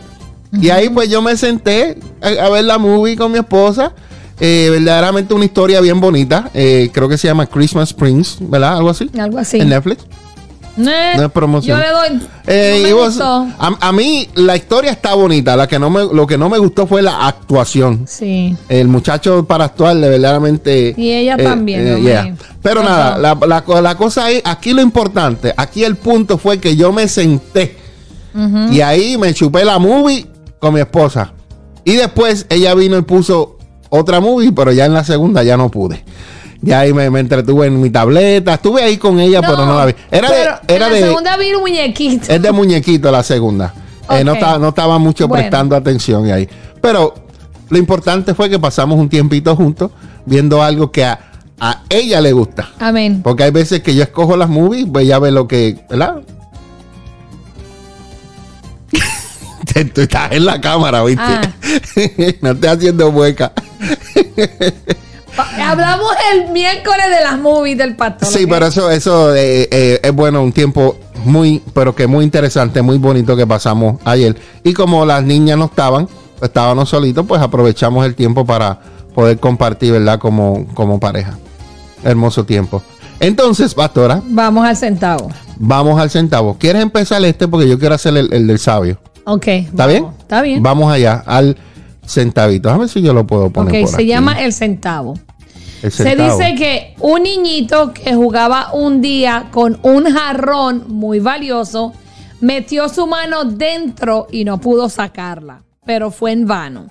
Y 0.61 0.69
ahí 0.69 0.89
pues 0.89 1.09
yo 1.09 1.21
me 1.21 1.35
senté 1.37 1.97
a, 2.21 2.45
a 2.45 2.49
ver 2.49 2.63
la 2.65 2.77
movie 2.77 3.15
con 3.17 3.31
mi 3.31 3.37
esposa. 3.39 3.93
Eh, 4.39 4.67
verdaderamente 4.71 5.33
una 5.33 5.45
historia 5.45 5.81
bien 5.81 5.99
bonita. 5.99 6.51
Eh, 6.53 6.89
creo 6.93 7.09
que 7.09 7.17
se 7.17 7.27
llama 7.27 7.47
Christmas 7.47 7.89
Springs, 7.89 8.37
¿verdad? 8.39 8.77
Algo 8.77 8.89
así. 8.89 9.09
Algo 9.19 9.39
así. 9.39 9.57
En 9.59 9.69
Netflix. 9.69 10.05
Eh, 10.77 11.13
no 11.17 11.25
es 11.25 11.31
promoción. 11.31 11.79
Yo 11.79 11.83
le 11.85 11.91
doy. 11.91 12.27
Eh, 12.47 12.75
no 12.77 12.83
me 12.83 12.89
y 12.89 12.93
vos- 12.93 13.05
gustó. 13.15 13.47
a, 13.57 13.77
a 13.79 13.91
mí 13.91 14.29
la 14.35 14.55
historia 14.55 14.91
está 14.91 15.13
bonita. 15.15 15.55
La 15.55 15.67
que 15.67 15.79
no 15.79 15.89
me, 15.89 16.01
lo 16.13 16.27
que 16.27 16.37
no 16.37 16.49
me 16.49 16.57
gustó 16.57 16.85
fue 16.87 17.01
la 17.01 17.27
actuación. 17.27 18.05
Sí. 18.07 18.55
El 18.69 18.87
muchacho 18.87 19.45
para 19.45 19.65
actuar 19.65 19.95
de 19.97 20.07
verdaderamente. 20.09 20.93
Y 20.95 21.11
ella 21.11 21.35
eh, 21.37 21.43
también, 21.43 21.87
eh, 21.87 22.01
yeah. 22.01 22.35
Pero 22.61 22.83
nada, 22.83 23.17
la, 23.17 23.63
la 23.81 23.95
cosa 23.95 24.29
es, 24.31 24.41
aquí 24.45 24.73
lo 24.73 24.81
importante, 24.81 25.53
aquí 25.57 25.83
el 25.83 25.95
punto 25.95 26.37
fue 26.37 26.59
que 26.59 26.75
yo 26.75 26.91
me 26.91 27.07
senté 27.07 27.77
y 28.71 28.81
ahí 28.81 29.17
me 29.17 29.33
chupé 29.33 29.65
la 29.65 29.79
movie 29.79 30.27
con 30.59 30.73
mi 30.75 30.79
esposa. 30.79 31.33
Y 31.83 31.93
después 31.93 32.45
ella 32.49 32.75
vino 32.75 32.97
y 32.97 33.01
puso 33.01 33.57
otra 33.89 34.19
movie, 34.19 34.51
pero 34.51 34.71
ya 34.71 34.85
en 34.85 34.93
la 34.93 35.03
segunda 35.03 35.41
ya 35.43 35.57
no 35.57 35.69
pude. 35.71 36.03
Ya 36.61 36.79
ahí 36.79 36.93
me, 36.93 37.09
me 37.09 37.19
entretuve 37.19 37.67
en 37.67 37.79
mi 37.79 37.89
tableta. 37.89 38.55
Estuve 38.55 38.81
ahí 38.83 38.97
con 38.97 39.19
ella, 39.19 39.41
pero 39.41 39.65
no 39.65 39.77
la 39.77 39.85
vi. 39.85 39.93
Era 40.09 40.29
de. 40.31 40.41
Era 40.41 40.61
en 40.67 40.79
la 40.79 40.89
de 40.89 41.01
segunda 41.01 41.37
vi 41.37 41.53
un 41.53 41.61
muñequito. 41.61 42.31
es 42.33 42.41
de 42.41 42.51
muñequito 42.51 43.11
la 43.11 43.23
segunda. 43.23 43.73
Eh, 44.09 44.23
no, 44.23 44.33
estaba, 44.33 44.57
no 44.57 44.69
estaba 44.69 44.97
mucho 44.97 45.27
Bueno. 45.27 45.43
prestando 45.43 45.75
atención 45.75 46.31
ahí. 46.31 46.47
Pero 46.81 47.13
lo 47.69 47.77
importante 47.77 48.33
fue 48.33 48.49
que 48.49 48.57
pasamos 48.57 48.97
un 48.97 49.09
tiempito 49.09 49.55
juntos 49.55 49.91
viendo 50.25 50.63
algo 50.63 50.91
que 50.91 51.03
a, 51.05 51.19
a 51.59 51.83
ella 51.89 52.21
le 52.21 52.31
gusta. 52.31 52.69
Amén. 52.79 53.21
Porque 53.21 53.43
hay 53.43 53.51
veces 53.51 53.81
que 53.81 53.93
yo 53.93 54.03
escojo 54.03 54.37
las 54.37 54.49
movies, 54.49 54.87
pues 54.91 55.05
ella 55.05 55.19
ve 55.19 55.31
lo 55.31 55.47
que, 55.47 55.85
¿verdad? 55.89 56.21
Tú 59.93 60.01
estás 60.01 60.31
en 60.31 60.45
la 60.45 60.59
cámara, 60.59 61.03
¿viste? 61.03 61.21
Ah. 61.21 61.41
no 62.41 62.51
estés 62.51 62.69
haciendo 62.71 63.11
mueca. 63.11 63.51
Hablamos 65.71 66.11
el 66.33 66.51
miércoles 66.51 67.05
de 67.17 67.23
las 67.23 67.39
movies 67.39 67.77
del 67.77 67.95
pastor. 67.95 68.27
Sí, 68.27 68.45
pero 68.47 68.67
eso, 68.67 68.89
eso 68.89 69.35
eh, 69.35 69.67
eh, 69.71 69.99
es 70.03 70.11
bueno, 70.13 70.41
un 70.41 70.51
tiempo 70.51 70.97
muy, 71.25 71.61
pero 71.73 71.93
que 71.95 72.07
muy 72.07 72.23
interesante, 72.23 72.81
muy 72.81 72.97
bonito 72.97 73.35
que 73.35 73.45
pasamos 73.47 73.99
ayer. 74.05 74.35
Y 74.63 74.73
como 74.73 75.05
las 75.05 75.23
niñas 75.23 75.57
no 75.57 75.65
estaban, 75.65 76.07
pues 76.39 76.49
estábamos 76.49 76.89
solitos, 76.89 77.25
pues 77.27 77.41
aprovechamos 77.41 78.05
el 78.05 78.15
tiempo 78.15 78.45
para 78.45 78.79
poder 79.13 79.39
compartir, 79.39 79.91
¿verdad? 79.93 80.19
Como, 80.19 80.65
como 80.73 80.99
pareja. 80.99 81.37
Hermoso 82.03 82.45
tiempo. 82.45 82.81
Entonces, 83.19 83.73
pastora, 83.73 84.21
Vamos 84.27 84.65
al 84.67 84.77
centavo. 84.77 85.29
vamos 85.57 85.99
al 85.99 86.09
centavo. 86.11 86.55
¿Quieres 86.59 86.83
empezar 86.83 87.23
este? 87.25 87.47
Porque 87.47 87.67
yo 87.67 87.79
quiero 87.79 87.95
hacer 87.95 88.15
el, 88.15 88.31
el 88.31 88.45
del 88.45 88.59
sabio. 88.59 88.99
Ok. 89.25 89.47
¿Está 89.47 89.87
bien? 89.87 90.05
Está 90.19 90.41
bien. 90.43 90.61
Vamos 90.61 90.93
allá, 90.93 91.23
al 91.25 91.57
centavito. 92.05 92.69
A 92.69 92.77
ver 92.77 92.87
si 92.89 93.01
yo 93.01 93.13
lo 93.13 93.25
puedo 93.25 93.49
poner 93.49 93.73
Ok, 93.75 93.81
por 93.81 93.89
se 93.89 93.95
aquí. 93.95 94.05
llama 94.05 94.33
el 94.43 94.53
centavo. 94.53 95.15
Se 95.81 96.15
dice 96.15 96.55
que 96.55 96.95
un 96.99 97.23
niñito 97.23 97.93
que 97.93 98.13
jugaba 98.15 98.73
un 98.73 98.99
día 98.99 99.49
con 99.51 99.79
un 99.83 100.11
jarrón 100.11 100.85
muy 100.87 101.19
valioso 101.19 101.93
metió 102.41 102.89
su 102.89 103.05
mano 103.07 103.45
dentro 103.45 104.27
y 104.31 104.43
no 104.43 104.59
pudo 104.59 104.89
sacarla, 104.89 105.63
pero 105.85 106.09
fue 106.11 106.31
en 106.31 106.47
vano. 106.47 106.87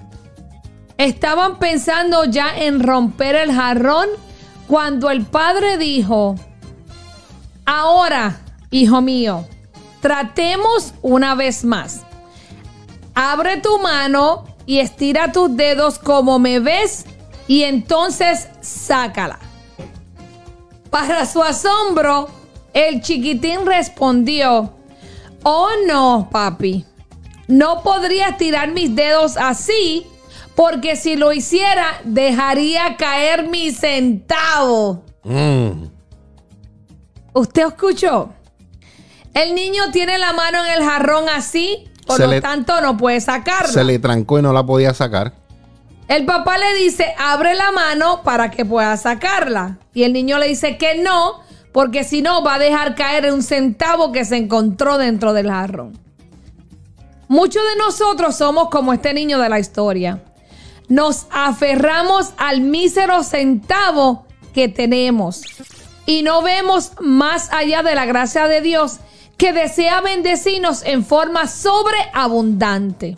Estaban 0.98 1.58
pensando 1.58 2.24
ya 2.24 2.56
en 2.56 2.82
romper 2.82 3.34
el 3.34 3.52
jarrón 3.52 4.08
cuando 4.66 5.10
el 5.10 5.24
padre 5.24 5.78
dijo, 5.78 6.36
ahora, 7.64 8.40
hijo 8.70 9.00
mío, 9.00 9.46
tratemos 10.00 10.94
una 11.02 11.34
vez 11.34 11.64
más. 11.64 12.02
Abre 13.14 13.58
tu 13.58 13.78
mano 13.78 14.44
y 14.64 14.78
estira 14.78 15.32
tus 15.32 15.56
dedos 15.56 15.98
como 15.98 16.38
me 16.38 16.60
ves 16.60 17.04
y 17.46 17.62
entonces 17.64 18.48
sácala. 18.60 19.38
Para 20.90 21.26
su 21.26 21.42
asombro, 21.42 22.28
el 22.72 23.00
chiquitín 23.02 23.66
respondió, 23.66 24.72
oh 25.42 25.68
no, 25.86 26.28
papi, 26.30 26.84
no 27.48 27.82
podría 27.82 28.28
estirar 28.30 28.70
mis 28.72 28.94
dedos 28.94 29.36
así 29.36 30.06
porque 30.54 30.96
si 30.96 31.16
lo 31.16 31.32
hiciera 31.32 32.00
dejaría 32.04 32.96
caer 32.96 33.48
mi 33.48 33.70
centavo. 33.72 35.02
Mm. 35.22 35.84
¿Usted 37.34 37.66
escuchó? 37.66 38.30
El 39.34 39.54
niño 39.54 39.90
tiene 39.92 40.16
la 40.16 40.32
mano 40.32 40.64
en 40.64 40.72
el 40.72 40.82
jarrón 40.88 41.28
así, 41.28 41.84
por 42.06 42.16
Se 42.16 42.24
lo 42.24 42.30
le- 42.30 42.40
tanto 42.40 42.80
no 42.80 42.96
puede 42.96 43.20
sacarla. 43.20 43.68
Se 43.68 43.84
le 43.84 43.98
trancó 43.98 44.38
y 44.38 44.42
no 44.42 44.52
la 44.54 44.64
podía 44.64 44.94
sacar. 44.94 45.34
El 46.08 46.24
papá 46.24 46.56
le 46.58 46.74
dice, 46.74 47.14
abre 47.18 47.54
la 47.54 47.72
mano 47.72 48.22
para 48.22 48.50
que 48.50 48.64
pueda 48.64 48.96
sacarla. 48.96 49.78
Y 49.92 50.04
el 50.04 50.12
niño 50.12 50.38
le 50.38 50.48
dice 50.48 50.76
que 50.76 50.96
no, 50.96 51.40
porque 51.72 52.04
si 52.04 52.22
no 52.22 52.42
va 52.44 52.54
a 52.54 52.58
dejar 52.58 52.94
caer 52.94 53.32
un 53.32 53.42
centavo 53.42 54.12
que 54.12 54.24
se 54.24 54.36
encontró 54.36 54.98
dentro 54.98 55.32
del 55.32 55.50
jarrón. 55.50 55.98
Muchos 57.28 57.62
de 57.64 57.76
nosotros 57.76 58.36
somos 58.36 58.68
como 58.70 58.92
este 58.92 59.12
niño 59.12 59.40
de 59.40 59.48
la 59.48 59.58
historia. 59.58 60.22
Nos 60.88 61.26
aferramos 61.30 62.30
al 62.36 62.60
mísero 62.60 63.24
centavo 63.24 64.26
que 64.54 64.68
tenemos. 64.68 65.42
y 66.06 66.22
no 66.22 66.40
vemos 66.40 66.92
más 67.00 67.52
allá 67.52 67.82
de 67.82 67.96
la 67.96 68.06
gracia 68.06 68.46
de 68.46 68.60
Dios 68.60 69.00
que 69.36 69.52
desea 69.52 70.00
bendecirnos 70.00 70.84
en 70.84 71.04
forma 71.04 71.48
sobreabundante. 71.48 73.16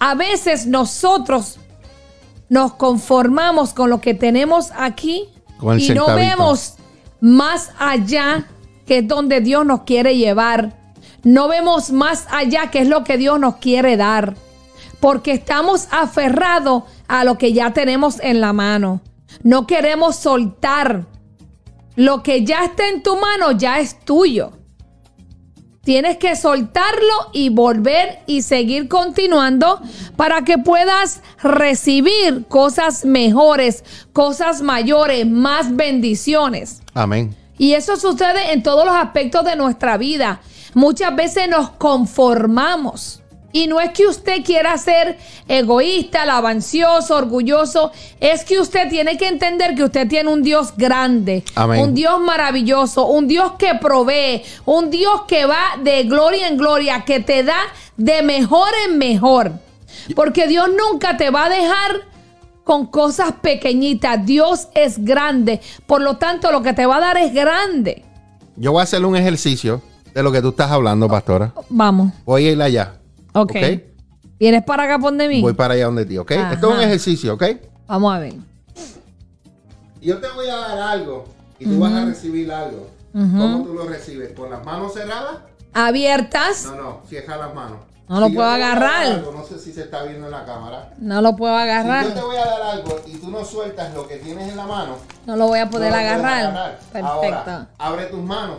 A 0.00 0.14
veces 0.14 0.66
nosotros 0.66 1.58
nos 2.48 2.72
conformamos 2.74 3.74
con 3.74 3.90
lo 3.90 4.00
que 4.00 4.14
tenemos 4.14 4.70
aquí 4.74 5.28
y 5.78 5.90
no 5.90 6.06
vemos 6.14 6.74
más 7.20 7.70
allá 7.78 8.48
que 8.86 8.98
es 8.98 9.08
donde 9.08 9.40
Dios 9.40 9.64
nos 9.66 9.82
quiere 9.82 10.16
llevar. 10.16 10.76
No 11.22 11.48
vemos 11.48 11.92
más 11.92 12.26
allá 12.30 12.70
que 12.70 12.80
es 12.80 12.88
lo 12.88 13.04
que 13.04 13.18
Dios 13.18 13.38
nos 13.38 13.56
quiere 13.56 13.98
dar. 13.98 14.34
Porque 15.00 15.32
estamos 15.32 15.86
aferrados 15.90 16.84
a 17.06 17.24
lo 17.24 17.36
que 17.36 17.52
ya 17.52 17.72
tenemos 17.72 18.20
en 18.20 18.40
la 18.40 18.54
mano. 18.54 19.02
No 19.42 19.66
queremos 19.66 20.16
soltar. 20.16 21.06
Lo 21.94 22.22
que 22.22 22.44
ya 22.44 22.64
está 22.64 22.88
en 22.88 23.02
tu 23.02 23.16
mano 23.16 23.52
ya 23.52 23.80
es 23.80 24.00
tuyo. 24.00 24.52
Tienes 25.82 26.18
que 26.18 26.36
soltarlo 26.36 27.30
y 27.32 27.48
volver 27.48 28.18
y 28.26 28.42
seguir 28.42 28.86
continuando 28.86 29.80
para 30.14 30.44
que 30.44 30.58
puedas 30.58 31.22
recibir 31.42 32.44
cosas 32.48 33.06
mejores, 33.06 33.82
cosas 34.12 34.60
mayores, 34.60 35.26
más 35.26 35.74
bendiciones. 35.74 36.82
Amén. 36.92 37.34
Y 37.56 37.72
eso 37.72 37.96
sucede 37.96 38.52
en 38.52 38.62
todos 38.62 38.84
los 38.84 38.94
aspectos 38.94 39.44
de 39.44 39.56
nuestra 39.56 39.96
vida. 39.96 40.40
Muchas 40.74 41.16
veces 41.16 41.48
nos 41.48 41.70
conformamos. 41.70 43.19
Y 43.52 43.66
no 43.66 43.80
es 43.80 43.90
que 43.90 44.06
usted 44.06 44.44
quiera 44.44 44.78
ser 44.78 45.18
egoísta, 45.48 46.24
lavancioso, 46.24 47.16
orgulloso. 47.16 47.90
Es 48.20 48.44
que 48.44 48.60
usted 48.60 48.88
tiene 48.88 49.16
que 49.16 49.26
entender 49.26 49.74
que 49.74 49.84
usted 49.84 50.06
tiene 50.08 50.30
un 50.30 50.42
Dios 50.42 50.74
grande, 50.76 51.42
Amén. 51.54 51.80
un 51.80 51.94
Dios 51.94 52.20
maravilloso, 52.20 53.06
un 53.06 53.26
Dios 53.26 53.52
que 53.58 53.74
provee, 53.74 54.42
un 54.66 54.90
Dios 54.90 55.22
que 55.26 55.46
va 55.46 55.78
de 55.82 56.04
gloria 56.04 56.48
en 56.48 56.56
gloria, 56.56 57.04
que 57.04 57.20
te 57.20 57.42
da 57.42 57.60
de 57.96 58.22
mejor 58.22 58.68
en 58.86 58.98
mejor. 58.98 59.52
Porque 60.14 60.46
Dios 60.46 60.68
nunca 60.68 61.16
te 61.16 61.30
va 61.30 61.46
a 61.46 61.48
dejar 61.48 62.10
con 62.64 62.86
cosas 62.86 63.32
pequeñitas. 63.42 64.24
Dios 64.24 64.68
es 64.74 65.04
grande. 65.04 65.60
Por 65.86 66.02
lo 66.02 66.18
tanto, 66.18 66.52
lo 66.52 66.62
que 66.62 66.72
te 66.72 66.86
va 66.86 66.96
a 66.96 67.00
dar 67.00 67.16
es 67.16 67.34
grande. 67.34 68.04
Yo 68.56 68.72
voy 68.72 68.80
a 68.80 68.84
hacer 68.84 69.04
un 69.04 69.16
ejercicio 69.16 69.82
de 70.14 70.22
lo 70.22 70.30
que 70.30 70.40
tú 70.40 70.50
estás 70.50 70.70
hablando, 70.70 71.08
pastora. 71.08 71.52
Vamos. 71.68 72.12
Voy 72.24 72.46
a 72.46 72.52
ir 72.52 72.62
allá. 72.62 72.99
Ok. 73.34 73.52
Ok. 73.56 73.80
¿Vienes 74.38 74.64
para 74.64 74.84
acá 74.84 74.98
por 74.98 75.12
de 75.12 75.28
mí? 75.28 75.42
Voy 75.42 75.52
para 75.52 75.74
allá 75.74 75.84
donde 75.84 76.06
ti, 76.06 76.16
¿ok? 76.16 76.32
Ajá. 76.32 76.54
Esto 76.54 76.70
es 76.70 76.76
un 76.76 76.82
ejercicio, 76.82 77.34
¿ok? 77.34 77.44
Vamos 77.86 78.14
a 78.14 78.18
ver. 78.18 78.34
Yo 80.00 80.18
te 80.18 80.28
voy 80.30 80.48
a 80.48 80.56
dar 80.56 80.78
algo 80.78 81.26
y 81.58 81.66
tú 81.66 81.78
vas 81.78 81.92
a 81.92 82.06
recibir 82.06 82.50
algo. 82.50 82.88
¿Cómo 83.12 83.64
tú 83.64 83.74
lo 83.74 83.86
recibes? 83.86 84.32
¿Con 84.32 84.50
las 84.50 84.64
manos 84.64 84.94
cerradas? 84.94 85.38
Abiertas. 85.74 86.64
No, 86.66 86.76
no, 86.76 87.00
cierra 87.08 87.36
las 87.36 87.54
manos. 87.54 87.78
No 88.08 88.18
lo 88.18 88.28
puedo 88.30 88.48
agarrar. 88.48 89.06
algo, 89.06 89.30
no 89.30 89.44
sé 89.44 89.58
si 89.58 89.72
se 89.72 89.82
está 89.82 90.02
viendo 90.02 90.26
en 90.26 90.32
la 90.32 90.44
cámara. 90.44 90.94
No 90.98 91.20
lo 91.22 91.36
puedo 91.36 91.54
Si 91.54 91.60
yo 91.60 91.64
te 91.66 91.70
agarrar. 91.70 92.24
voy 92.24 92.36
a 92.36 92.44
dar 92.44 92.62
algo 92.62 93.00
y 93.06 93.16
tú 93.18 93.30
no 93.30 93.44
sueltas 93.44 93.94
lo 93.94 94.08
que 94.08 94.16
tienes 94.16 94.48
en 94.48 94.56
la 94.56 94.66
mano, 94.66 94.96
No 95.26 95.36
lo 95.36 95.46
voy 95.46 95.60
a 95.60 95.70
poder 95.70 95.92
no 95.92 95.98
agarrar. 95.98 96.78
Perfecto. 96.92 97.06
Ahora, 97.06 97.68
abre 97.78 98.06
tus 98.06 98.20
manos. 98.20 98.58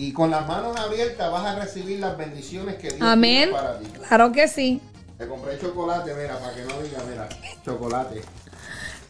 Y 0.00 0.14
con 0.14 0.30
las 0.30 0.48
manos 0.48 0.78
abiertas 0.78 1.30
vas 1.30 1.44
a 1.44 1.58
recibir 1.58 2.00
las 2.00 2.16
bendiciones 2.16 2.76
que 2.76 2.88
Dios 2.88 3.02
Amén. 3.02 3.50
tiene 3.50 3.52
para 3.52 3.78
ti. 3.78 3.86
Claro 4.08 4.32
que 4.32 4.48
sí. 4.48 4.80
Te 5.18 5.28
compré 5.28 5.58
chocolate, 5.58 6.14
mira, 6.14 6.38
para 6.38 6.54
que 6.54 6.62
no 6.62 6.80
diga, 6.80 7.02
mira, 7.06 7.28
chocolate. 7.62 8.22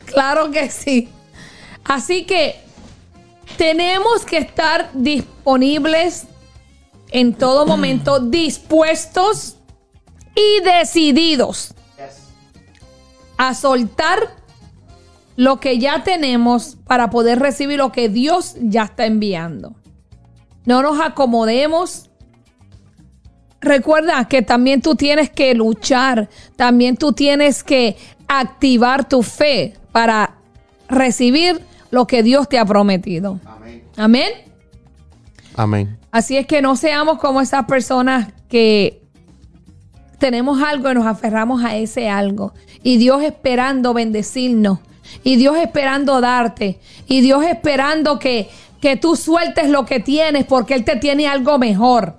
Claro 0.07 0.51
que 0.51 0.69
sí. 0.69 1.09
Así 1.85 2.25
que 2.25 2.61
tenemos 3.57 4.25
que 4.25 4.39
estar 4.39 4.91
disponibles 4.93 6.25
en 7.13 7.35
todo 7.35 7.67
momento, 7.67 8.19
dispuestos 8.19 9.59
y 10.35 10.65
decididos 10.65 11.73
a 13.37 13.55
soltar 13.55 14.35
lo 15.37 15.61
que 15.61 15.79
ya 15.79 16.03
tenemos 16.03 16.79
para 16.85 17.11
poder 17.11 17.39
recibir 17.39 17.79
lo 17.79 17.93
que 17.93 18.09
Dios 18.09 18.57
ya 18.59 18.83
está 18.83 19.07
enviando. 19.07 19.77
No 20.71 20.83
nos 20.83 21.01
acomodemos. 21.01 22.11
Recuerda 23.61 24.25
que 24.29 24.41
también 24.41 24.81
tú 24.81 24.95
tienes 24.95 25.29
que 25.29 25.53
luchar, 25.53 26.29
también 26.55 26.97
tú 26.97 27.13
tienes 27.13 27.65
que 27.65 27.97
activar 28.29 29.09
tu 29.09 29.25
fe 29.25 29.75
para 29.91 30.37
recibir 30.89 31.61
lo 31.91 32.07
que 32.07 32.23
Dios 32.23 32.49
te 32.49 32.57
ha 32.57 32.65
prometido. 32.65 33.41
Amén. 33.45 33.83
Amén. 33.97 34.31
Amén. 35.57 35.99
Así 36.13 36.37
es 36.37 36.47
que 36.47 36.63
no 36.63 36.77
seamos 36.77 37.19
como 37.19 37.41
esas 37.41 37.65
personas 37.65 38.33
que 38.49 39.03
tenemos 40.19 40.63
algo 40.63 40.89
y 40.89 40.95
nos 40.95 41.07
aferramos 41.07 41.65
a 41.65 41.75
ese 41.75 42.09
algo. 42.09 42.55
Y 42.85 42.97
Dios 42.99 43.25
esperando 43.25 43.93
bendecirnos. 43.93 44.79
Y 45.25 45.35
Dios 45.35 45.57
esperando 45.57 46.21
darte. 46.21 46.79
Y 47.09 47.23
Dios 47.23 47.43
esperando 47.45 48.21
que, 48.21 48.49
que 48.81 48.97
tú 48.97 49.17
sueltes 49.17 49.69
lo 49.69 49.85
que 49.85 50.01
tienes 50.01 50.45
porque 50.47 50.75
Él 50.75 50.85
te 50.85 50.97
tiene 50.97 51.29
algo 51.29 51.59
mejor. 51.59 52.15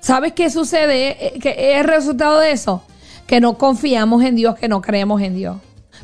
¿Sabes 0.00 0.32
qué 0.32 0.50
sucede? 0.50 1.26
Eh, 1.26 1.38
¿Qué 1.40 1.50
es 1.50 1.78
el 1.78 1.84
resultado 1.84 2.38
de 2.38 2.52
eso? 2.52 2.82
Que 3.26 3.40
no 3.40 3.56
confiamos 3.56 4.22
en 4.24 4.36
Dios, 4.36 4.56
que 4.56 4.68
no 4.68 4.82
creemos 4.82 5.22
en 5.22 5.34
Dios. 5.34 5.56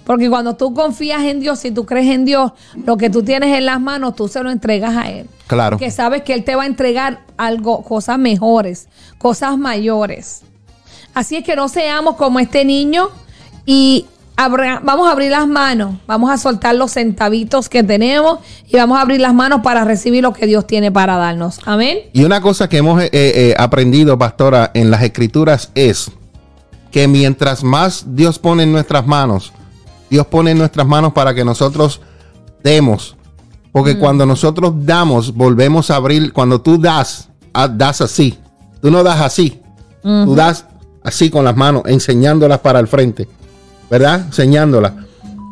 Porque 0.04 0.30
cuando 0.30 0.56
tú 0.56 0.72
confías 0.72 1.22
en 1.24 1.40
Dios, 1.40 1.58
si 1.58 1.70
tú 1.70 1.84
crees 1.84 2.06
en 2.06 2.24
Dios, 2.24 2.52
lo 2.86 2.96
que 2.96 3.10
tú 3.10 3.22
tienes 3.22 3.54
en 3.56 3.66
las 3.66 3.80
manos, 3.80 4.14
tú 4.14 4.28
se 4.28 4.42
lo 4.42 4.50
entregas 4.50 4.96
a 4.96 5.10
Él. 5.10 5.28
Claro. 5.46 5.76
Que 5.76 5.90
sabes 5.90 6.22
que 6.22 6.32
Él 6.32 6.44
te 6.44 6.54
va 6.54 6.62
a 6.62 6.66
entregar 6.66 7.20
algo, 7.36 7.82
cosas 7.82 8.18
mejores, 8.18 8.88
cosas 9.18 9.58
mayores. 9.58 10.42
Así 11.12 11.36
es 11.36 11.44
que 11.44 11.56
no 11.56 11.68
seamos 11.68 12.16
como 12.16 12.38
este 12.38 12.64
niño 12.64 13.10
y 13.66 14.06
abra- 14.38 14.80
vamos 14.82 15.08
a 15.08 15.12
abrir 15.12 15.30
las 15.30 15.46
manos, 15.48 15.96
vamos 16.06 16.30
a 16.30 16.38
soltar 16.38 16.74
los 16.76 16.92
centavitos 16.92 17.68
que 17.68 17.82
tenemos 17.82 18.38
y 18.66 18.76
vamos 18.76 18.96
a 18.98 19.02
abrir 19.02 19.20
las 19.20 19.34
manos 19.34 19.60
para 19.62 19.84
recibir 19.84 20.22
lo 20.22 20.32
que 20.32 20.46
Dios 20.46 20.66
tiene 20.66 20.90
para 20.92 21.16
darnos. 21.16 21.58
Amén. 21.66 21.98
Y 22.12 22.24
una 22.24 22.40
cosa 22.40 22.68
que 22.68 22.78
hemos 22.78 23.02
eh, 23.02 23.10
eh, 23.12 23.54
aprendido, 23.58 24.16
pastora, 24.16 24.70
en 24.74 24.90
las 24.90 25.02
escrituras 25.02 25.70
es 25.74 26.10
que 26.90 27.08
mientras 27.08 27.62
más 27.64 28.04
Dios 28.14 28.38
pone 28.38 28.62
en 28.62 28.72
nuestras 28.72 29.06
manos, 29.06 29.52
Dios 30.08 30.26
pone 30.26 30.52
en 30.52 30.58
nuestras 30.58 30.86
manos 30.86 31.12
para 31.12 31.34
que 31.34 31.44
nosotros 31.44 32.00
demos. 32.62 33.16
Porque 33.72 33.98
cuando 33.98 34.24
nosotros 34.24 34.72
damos, 34.86 35.34
volvemos 35.34 35.90
a 35.90 35.96
abrir. 35.96 36.32
Cuando 36.32 36.60
tú 36.60 36.78
das, 36.80 37.28
ah, 37.52 37.68
das 37.68 38.00
así. 38.00 38.38
Tú 38.80 38.90
no 38.90 39.02
das 39.02 39.20
así. 39.20 39.60
Tú 40.02 40.34
das 40.34 40.64
así 41.04 41.28
con 41.28 41.44
las 41.44 41.54
manos, 41.54 41.82
enseñándolas 41.84 42.60
para 42.60 42.80
el 42.80 42.88
frente. 42.88 43.28
¿Verdad? 43.90 44.26
Enseñándolas. 44.26 44.92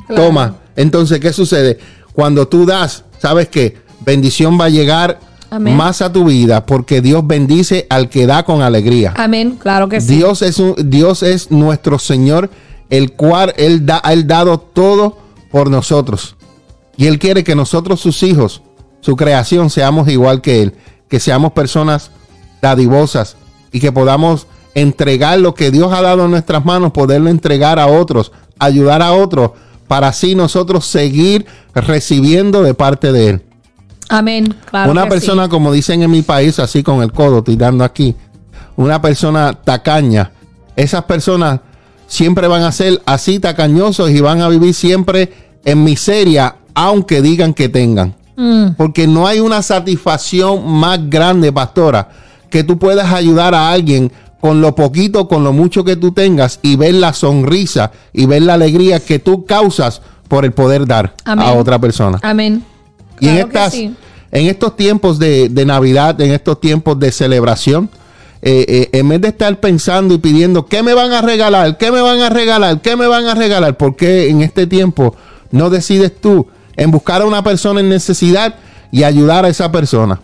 Claro. 0.07 0.22
Toma. 0.22 0.57
Entonces, 0.77 1.20
¿qué 1.20 1.33
sucede? 1.33 1.79
Cuando 2.12 2.49
tú 2.49 2.66
das, 2.66 3.05
¿sabes 3.18 3.49
qué? 3.49 3.77
Bendición 4.05 4.59
va 4.61 4.66
a 4.66 4.68
llegar 4.68 5.20
Amén. 5.51 5.77
más 5.77 6.03
a 6.03 6.12
tu 6.12 6.25
vida 6.25 6.66
porque 6.66 7.01
Dios 7.01 7.27
bendice 7.27 7.87
al 7.90 8.09
que 8.09 8.27
da 8.27 8.44
con 8.44 8.62
alegría. 8.62 9.14
Amén. 9.16 9.57
Claro 9.61 9.88
que 9.88 10.01
sí. 10.01 10.16
Dios 10.16 10.42
es 10.42 10.59
un, 10.59 10.75
Dios 10.90 11.22
es 11.22 11.51
nuestro 11.51 11.99
Señor, 11.99 12.51
el 12.90 13.12
cual 13.12 13.55
él 13.57 13.87
da, 13.87 14.01
ha 14.05 14.12
él 14.12 14.27
dado 14.27 14.59
todo 14.59 15.18
por 15.51 15.70
nosotros. 15.70 16.37
Y 16.96 17.07
él 17.07 17.18
quiere 17.18 17.44
que 17.44 17.55
nosotros 17.55 18.01
sus 18.01 18.22
hijos, 18.22 18.62
su 19.01 19.16
creación, 19.16 19.70
seamos 19.70 20.09
igual 20.09 20.40
que 20.40 20.62
él, 20.62 20.75
que 21.09 21.20
seamos 21.20 21.53
personas 21.53 22.11
dadivosas 22.62 23.37
y 23.72 23.81
que 23.81 23.92
podamos 23.92 24.46
entregar 24.77 25.41
lo 25.41 25.55
que 25.55 25.71
Dios 25.71 25.91
ha 25.91 26.03
dado 26.03 26.27
en 26.27 26.31
nuestras 26.31 26.62
manos, 26.67 26.93
poderlo 26.93 27.31
entregar 27.31 27.79
a 27.79 27.87
otros, 27.87 28.31
ayudar 28.59 29.01
a 29.01 29.15
otros, 29.15 29.53
para 29.89 30.09
así 30.09 30.35
nosotros 30.35 30.85
seguir 30.85 31.47
recibiendo 31.75 32.62
de 32.62 32.75
parte 32.75 33.11
de 33.11 33.29
él. 33.31 33.43
Amén. 34.11 34.55
Claro 34.67 34.93
una 34.93 35.09
persona, 35.09 35.45
sí. 35.45 35.51
como 35.51 35.73
dicen 35.73 36.03
en 36.03 36.11
mi 36.11 36.21
país, 36.21 36.59
así 36.59 36.83
con 36.83 37.03
el 37.03 37.11
codo, 37.11 37.39
estoy 37.39 37.57
dando 37.57 37.85
aquí, 37.85 38.15
una 38.77 39.01
persona 39.01 39.55
tacaña, 39.55 40.31
esas 40.77 41.05
personas 41.05 41.61
siempre 42.07 42.47
van 42.47 42.62
a 42.62 42.71
ser 42.71 43.01
así 43.07 43.39
tacañosos 43.39 44.11
y 44.11 44.21
van 44.21 44.43
a 44.43 44.49
vivir 44.51 44.75
siempre 44.75 45.33
en 45.65 45.85
miseria, 45.85 46.57
aunque 46.75 47.23
digan 47.23 47.55
que 47.55 47.71
tengan. 47.71 48.15
Mm, 48.37 48.73
Porque 48.77 49.07
no 49.07 49.27
hay 49.27 49.41
una 49.41 49.62
satisfacción 49.62 50.71
más 50.71 51.09
grande, 51.09 51.51
pastora, 51.51 52.11
que 52.51 52.62
tú 52.62 52.79
puedas 52.79 53.11
ayudar 53.11 53.55
a 53.55 53.71
alguien 53.71 54.12
con 54.40 54.61
lo 54.61 54.75
poquito, 54.75 55.29
con 55.29 55.44
lo 55.44 55.53
mucho 55.53 55.85
que 55.85 55.96
tú 55.96 56.12
tengas 56.12 56.61
y 56.62 56.77
ver 56.77 56.94
la 56.94 57.12
sonrisa 57.12 57.92
y 58.12 58.27
ver 58.27 58.42
la 58.42 58.55
alegría 58.55 59.01
que 59.01 59.18
tú 59.18 59.44
causas 59.44 60.03
por 60.29 60.44
el 60.44 60.53
poder 60.53 60.87
dar 60.87 61.14
Amén. 61.25 61.46
a 61.46 61.53
otra 61.53 61.79
persona. 61.79 62.18
Amén. 62.22 62.64
Y 63.20 63.29
en, 63.29 63.35
Claro 63.35 63.49
estas, 63.49 63.72
sí. 63.72 63.94
en 64.33 64.46
estos 64.46 64.77
tiempos 64.77 65.18
de, 65.18 65.49
de 65.49 65.64
Navidad, 65.64 66.20
en 66.20 66.33
estos 66.33 66.61
tiempos 66.61 66.99
de 66.99 67.12
celebración, 67.12 67.88
eh, 68.42 68.64
eh, 68.68 68.88
en 68.92 69.09
vez 69.09 69.20
de 69.20 69.29
estar 69.29 69.59
pensando 69.59 70.14
y 70.14 70.18
pidiendo, 70.18 70.66
¿qué 70.66 70.83
me 70.83 70.94
van 70.94 71.12
a 71.12 71.22
regalar? 71.22 71.79
¿Qué 71.79 71.90
me 71.90 72.01
van 72.01 72.20
a 72.20 72.29
regalar? 72.29 72.81
¿Qué 72.83 72.94
me 72.94 73.07
van 73.07 73.27
a 73.27 73.35
regalar? 73.35 73.77
¿Por 73.77 73.96
qué 73.96 74.29
en 74.29 74.42
este 74.42 74.66
tiempo 74.66 75.16
no 75.51 75.70
decides 75.70 76.20
tú 76.20 76.46
en 76.77 76.90
buscar 76.90 77.22
a 77.22 77.27
una 77.27 77.42
persona 77.42 77.81
en 77.81 77.88
necesidad 77.88 78.55
y 78.90 79.03
ayudar 79.03 79.44
a 79.44 79.49
esa 79.49 79.72
persona. 79.72 80.20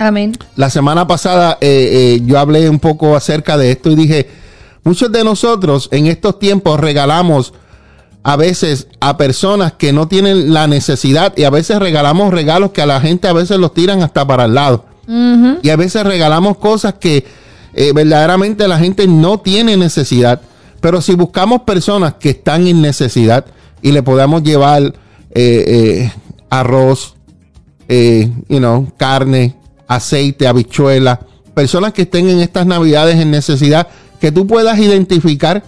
Amén. 0.00 0.32
La 0.56 0.70
semana 0.70 1.06
pasada 1.06 1.58
eh, 1.60 2.16
eh, 2.18 2.20
yo 2.24 2.38
hablé 2.38 2.68
un 2.68 2.80
poco 2.80 3.14
acerca 3.14 3.56
de 3.56 3.70
esto 3.70 3.90
y 3.90 3.94
dije, 3.94 4.28
muchos 4.82 5.12
de 5.12 5.22
nosotros 5.22 5.88
en 5.92 6.06
estos 6.06 6.38
tiempos 6.38 6.80
regalamos 6.80 7.52
a 8.22 8.36
veces 8.36 8.88
a 9.00 9.16
personas 9.16 9.72
que 9.72 9.92
no 9.92 10.08
tienen 10.08 10.52
la 10.52 10.66
necesidad 10.66 11.32
y 11.36 11.44
a 11.44 11.50
veces 11.50 11.78
regalamos 11.78 12.32
regalos 12.32 12.72
que 12.72 12.82
a 12.82 12.86
la 12.86 13.00
gente 13.00 13.28
a 13.28 13.32
veces 13.32 13.58
los 13.58 13.72
tiran 13.72 14.02
hasta 14.02 14.26
para 14.26 14.46
el 14.46 14.54
lado. 14.54 14.86
Y 15.62 15.70
a 15.70 15.76
veces 15.76 16.04
regalamos 16.04 16.58
cosas 16.58 16.94
que 16.94 17.24
eh, 17.74 17.92
verdaderamente 17.92 18.68
la 18.68 18.78
gente 18.78 19.08
no 19.08 19.38
tiene 19.38 19.76
necesidad. 19.76 20.40
Pero 20.80 21.00
si 21.00 21.14
buscamos 21.14 21.62
personas 21.62 22.14
que 22.14 22.30
están 22.30 22.66
en 22.68 22.80
necesidad 22.80 23.44
y 23.82 23.90
le 23.90 24.04
podamos 24.04 24.44
llevar 24.44 24.82
eh, 24.82 24.92
eh, 25.34 26.12
arroz, 26.48 27.16
you 27.88 28.58
know, 28.58 28.86
carne, 28.96 29.56
aceite, 29.90 30.46
habichuela, 30.46 31.20
personas 31.54 31.92
que 31.92 32.02
estén 32.02 32.28
en 32.28 32.40
estas 32.40 32.66
navidades 32.66 33.16
en 33.16 33.30
necesidad, 33.30 33.88
que 34.20 34.32
tú 34.32 34.46
puedas 34.46 34.78
identificar 34.78 35.62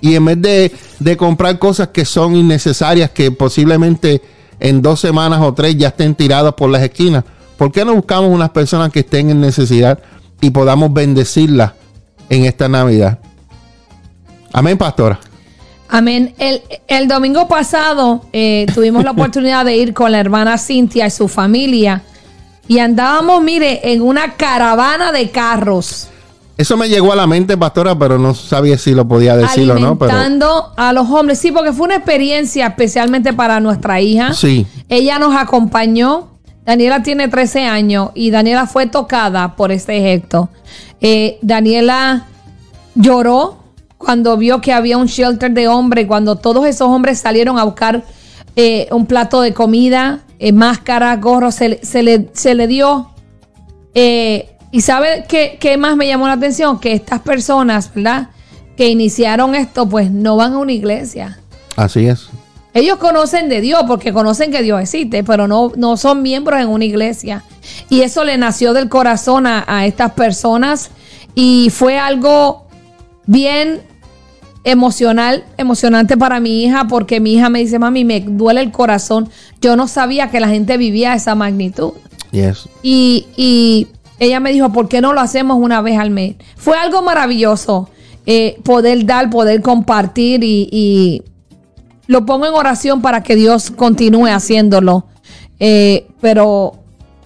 y 0.00 0.14
en 0.14 0.24
vez 0.24 0.40
de, 0.40 0.72
de, 0.98 1.16
comprar 1.16 1.58
cosas 1.58 1.88
que 1.88 2.04
son 2.04 2.34
innecesarias, 2.34 3.10
que 3.10 3.30
posiblemente 3.30 4.22
en 4.58 4.82
dos 4.82 5.00
semanas 5.00 5.40
o 5.42 5.54
tres 5.54 5.76
ya 5.76 5.88
estén 5.88 6.14
tiradas 6.14 6.54
por 6.54 6.70
las 6.70 6.82
esquinas, 6.82 7.24
¿Por 7.62 7.70
qué 7.70 7.84
no 7.84 7.94
buscamos 7.94 8.28
unas 8.28 8.50
personas 8.50 8.90
que 8.90 8.98
estén 8.98 9.30
en 9.30 9.40
necesidad 9.40 10.00
y 10.40 10.50
podamos 10.50 10.92
bendecirlas 10.92 11.74
en 12.28 12.44
esta 12.44 12.68
Navidad? 12.68 13.20
Amén, 14.52 14.76
pastora. 14.76 15.20
Amén. 15.88 16.34
El, 16.88 17.06
domingo 17.06 17.46
pasado 17.46 18.24
eh, 18.32 18.66
tuvimos 18.74 19.04
la 19.04 19.10
oportunidad 19.12 19.64
de 19.64 19.76
ir 19.76 19.94
con 19.94 20.10
la 20.10 20.18
hermana 20.18 20.58
Cintia 20.58 21.06
y 21.06 21.10
su 21.12 21.28
familia 21.28 22.02
y 22.68 22.78
andábamos, 22.78 23.42
mire, 23.42 23.92
en 23.92 24.02
una 24.02 24.34
caravana 24.36 25.12
de 25.12 25.30
carros. 25.30 26.08
Eso 26.56 26.76
me 26.76 26.88
llegó 26.88 27.12
a 27.12 27.16
la 27.16 27.26
mente, 27.26 27.56
pastora, 27.56 27.98
pero 27.98 28.18
no 28.18 28.34
sabía 28.34 28.78
si 28.78 28.92
lo 28.92 29.08
podía 29.08 29.36
decir 29.36 29.70
o 29.70 29.78
no. 29.78 29.98
Pero... 29.98 30.12
a 30.76 30.92
los 30.92 31.10
hombres, 31.10 31.38
sí, 31.38 31.50
porque 31.50 31.72
fue 31.72 31.86
una 31.86 31.96
experiencia 31.96 32.66
especialmente 32.66 33.32
para 33.32 33.58
nuestra 33.58 34.00
hija. 34.00 34.34
Sí. 34.34 34.66
Ella 34.88 35.18
nos 35.18 35.34
acompañó 35.34 36.32
Daniela 36.64 37.02
tiene 37.02 37.28
13 37.28 37.66
años 37.66 38.10
y 38.14 38.30
Daniela 38.30 38.66
fue 38.66 38.86
tocada 38.86 39.56
por 39.56 39.72
este 39.72 40.00
gesto. 40.00 40.48
Eh, 41.00 41.38
Daniela 41.42 42.26
lloró 42.94 43.58
cuando 43.98 44.36
vio 44.36 44.60
que 44.60 44.72
había 44.72 44.96
un 44.96 45.06
shelter 45.06 45.50
de 45.52 45.68
hombres, 45.68 46.06
cuando 46.06 46.36
todos 46.36 46.66
esos 46.66 46.88
hombres 46.88 47.18
salieron 47.18 47.58
a 47.58 47.64
buscar 47.64 48.04
eh, 48.56 48.88
un 48.90 49.06
plato 49.06 49.40
de 49.40 49.52
comida, 49.54 50.20
eh, 50.38 50.52
máscara, 50.52 51.16
gorro, 51.16 51.50
se, 51.50 51.68
le, 51.68 51.78
se 52.32 52.54
le, 52.54 52.66
dio. 52.66 53.10
y 53.94 54.80
sabe 54.80 55.24
qué, 55.28 55.56
qué 55.60 55.76
más 55.76 55.96
me 55.96 56.06
llamó 56.06 56.26
la 56.26 56.34
atención? 56.34 56.78
Que 56.78 56.92
estas 56.92 57.20
personas, 57.20 57.92
¿verdad? 57.94 58.30
Que 58.76 58.88
iniciaron 58.88 59.54
esto, 59.54 59.88
pues 59.88 60.10
no 60.10 60.36
van 60.36 60.54
a 60.54 60.58
una 60.58 60.72
iglesia. 60.72 61.38
Así 61.76 62.06
es. 62.06 62.28
Ellos 62.74 62.96
conocen 62.96 63.48
de 63.50 63.60
Dios 63.60 63.84
porque 63.86 64.12
conocen 64.12 64.50
que 64.50 64.62
Dios 64.62 64.80
existe, 64.80 65.22
pero 65.24 65.46
no, 65.46 65.72
no 65.76 65.96
son 65.98 66.22
miembros 66.22 66.60
en 66.60 66.68
una 66.68 66.84
iglesia. 66.84 67.44
Y 67.90 68.00
eso 68.00 68.24
le 68.24 68.38
nació 68.38 68.72
del 68.72 68.88
corazón 68.88 69.46
a, 69.46 69.86
estas 69.86 70.12
personas 70.12 70.90
y 71.34 71.68
fue 71.70 71.98
algo 71.98 72.66
bien 73.26 73.82
emocional, 74.64 75.44
emocionante 75.56 76.16
para 76.16 76.40
mi 76.40 76.64
hija 76.64 76.86
porque 76.88 77.20
mi 77.20 77.34
hija 77.34 77.48
me 77.48 77.60
dice, 77.60 77.78
mami, 77.78 78.04
me 78.04 78.20
duele 78.20 78.60
el 78.60 78.70
corazón. 78.70 79.28
Yo 79.60 79.76
no 79.76 79.88
sabía 79.88 80.30
que 80.30 80.40
la 80.40 80.48
gente 80.48 80.76
vivía 80.76 81.14
esa 81.14 81.34
magnitud. 81.34 81.92
Yes. 82.30 82.68
Y, 82.82 83.26
y, 83.36 83.88
ella 84.18 84.38
me 84.38 84.52
dijo, 84.52 84.72
¿por 84.72 84.88
qué 84.88 85.00
no 85.00 85.12
lo 85.12 85.20
hacemos 85.20 85.58
una 85.60 85.80
vez 85.80 85.98
al 85.98 86.10
mes? 86.10 86.36
Fue 86.56 86.76
algo 86.76 87.02
maravilloso 87.02 87.90
eh, 88.24 88.60
poder 88.62 89.04
dar, 89.04 89.30
poder 89.30 89.62
compartir 89.62 90.44
y 90.44 91.24
lo 92.06 92.26
pongo 92.26 92.46
en 92.46 92.54
oración 92.54 93.02
para 93.02 93.22
que 93.22 93.36
Dios 93.36 93.70
continúe 93.70 94.26
haciéndolo. 94.26 95.06
Eh, 95.58 96.06
pero 96.20 96.74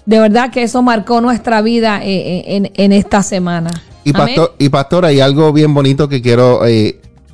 de 0.04 0.20
verdad 0.20 0.50
que 0.50 0.62
eso 0.62 0.82
marcó 0.82 1.20
nuestra 1.20 1.62
vida 1.62 2.00
eh, 2.02 2.44
eh, 2.46 2.72
en, 2.74 2.92
esta 2.92 3.22
semana. 3.22 3.70
Y, 4.04 4.12
pastor, 4.12 4.54
y 4.58 4.68
pastora, 4.68 5.08
hay 5.08 5.20
algo 5.20 5.52
bien 5.52 5.74
bonito 5.74 6.08
que 6.08 6.22
quiero 6.22 6.60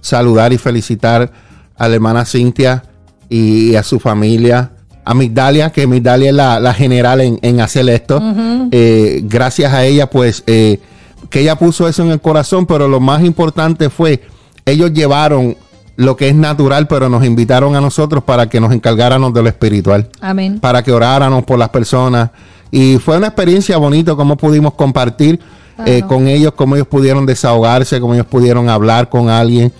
saludar 0.02 0.52
y 0.52 0.58
felicitar 0.58 1.32
a 1.78 1.88
la 1.88 1.94
hermana 1.94 2.26
Cintia 2.26 2.82
y 3.30 3.74
a 3.76 3.82
su 3.82 3.98
familia. 3.98 4.72
A 5.04 5.14
Migdalia, 5.14 5.70
que 5.70 5.86
Migdalia 5.86 6.28
es 6.28 6.36
la, 6.36 6.74
general 6.74 7.20
en, 7.20 7.60
hacer 7.60 7.88
esto. 7.88 8.22
gracias 9.22 9.72
a 9.72 9.84
ella, 9.84 10.10
pues, 10.10 10.42
que 10.42 11.40
ella 11.40 11.56
puso 11.56 11.88
eso 11.88 12.02
en 12.02 12.10
el 12.10 12.20
corazón, 12.20 12.66
pero 12.66 12.86
lo 12.86 13.00
más 13.00 13.24
importante 13.24 13.90
fue, 13.90 14.22
ellos 14.64 14.92
llevaron 14.92 15.56
lo 15.96 16.16
que 16.16 16.28
es 16.28 16.34
natural, 16.34 16.86
pero 16.86 17.08
nos 17.08 17.24
invitaron 17.24 17.74
a 17.76 17.80
nosotros 17.80 18.24
para 18.24 18.48
que 18.48 18.60
nos 18.60 18.72
encargáramos 18.72 19.32
de 19.34 19.42
lo 19.42 19.48
espiritual. 19.48 20.08
Amén. 20.20 20.58
Para 20.60 20.82
que 20.82 20.92
oráramos 20.92 21.44
por 21.44 21.58
las 21.58 21.68
personas. 21.70 22.30
Y 22.70 22.98
fue 22.98 23.18
una 23.18 23.28
experiencia 23.28 23.76
bonita 23.76 24.14
cómo 24.14 24.36
pudimos 24.36 24.74
compartir 24.74 25.40
eh, 25.86 26.02
con 26.06 26.28
ellos, 26.28 26.52
cómo 26.54 26.76
ellos 26.76 26.86
pudieron 26.86 27.26
desahogarse, 27.26 28.00
cómo 28.00 28.14
ellos 28.14 28.26
pudieron 28.26 28.68
hablar 28.68 29.08
con 29.08 29.28
alguien. 29.28 29.72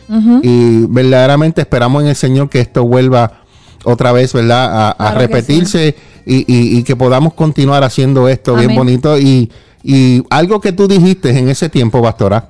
Y 0.43 0.87
verdaderamente 0.87 1.61
esperamos 1.61 2.03
en 2.03 2.09
el 2.09 2.17
Señor 2.17 2.49
que 2.49 2.61
esto 2.61 2.85
vuelva 2.85 3.43
otra 3.85 4.13
vez, 4.13 4.33
¿verdad? 4.33 4.95
A, 4.99 5.13
repetirse 5.13 5.97
y, 6.25 6.83
que 6.85 6.97
podamos 6.97 7.35
continuar 7.35 7.85
haciendo 7.85 8.29
esto 8.29 8.55
bien 8.55 8.75
bonito. 8.75 9.19
Y, 9.19 9.51
y 9.83 10.23
algo 10.31 10.61
que 10.61 10.73
tú 10.73 10.87
dijiste 10.87 11.37
en 11.37 11.49
ese 11.49 11.69
tiempo, 11.69 12.03
Pastora, 12.03 12.49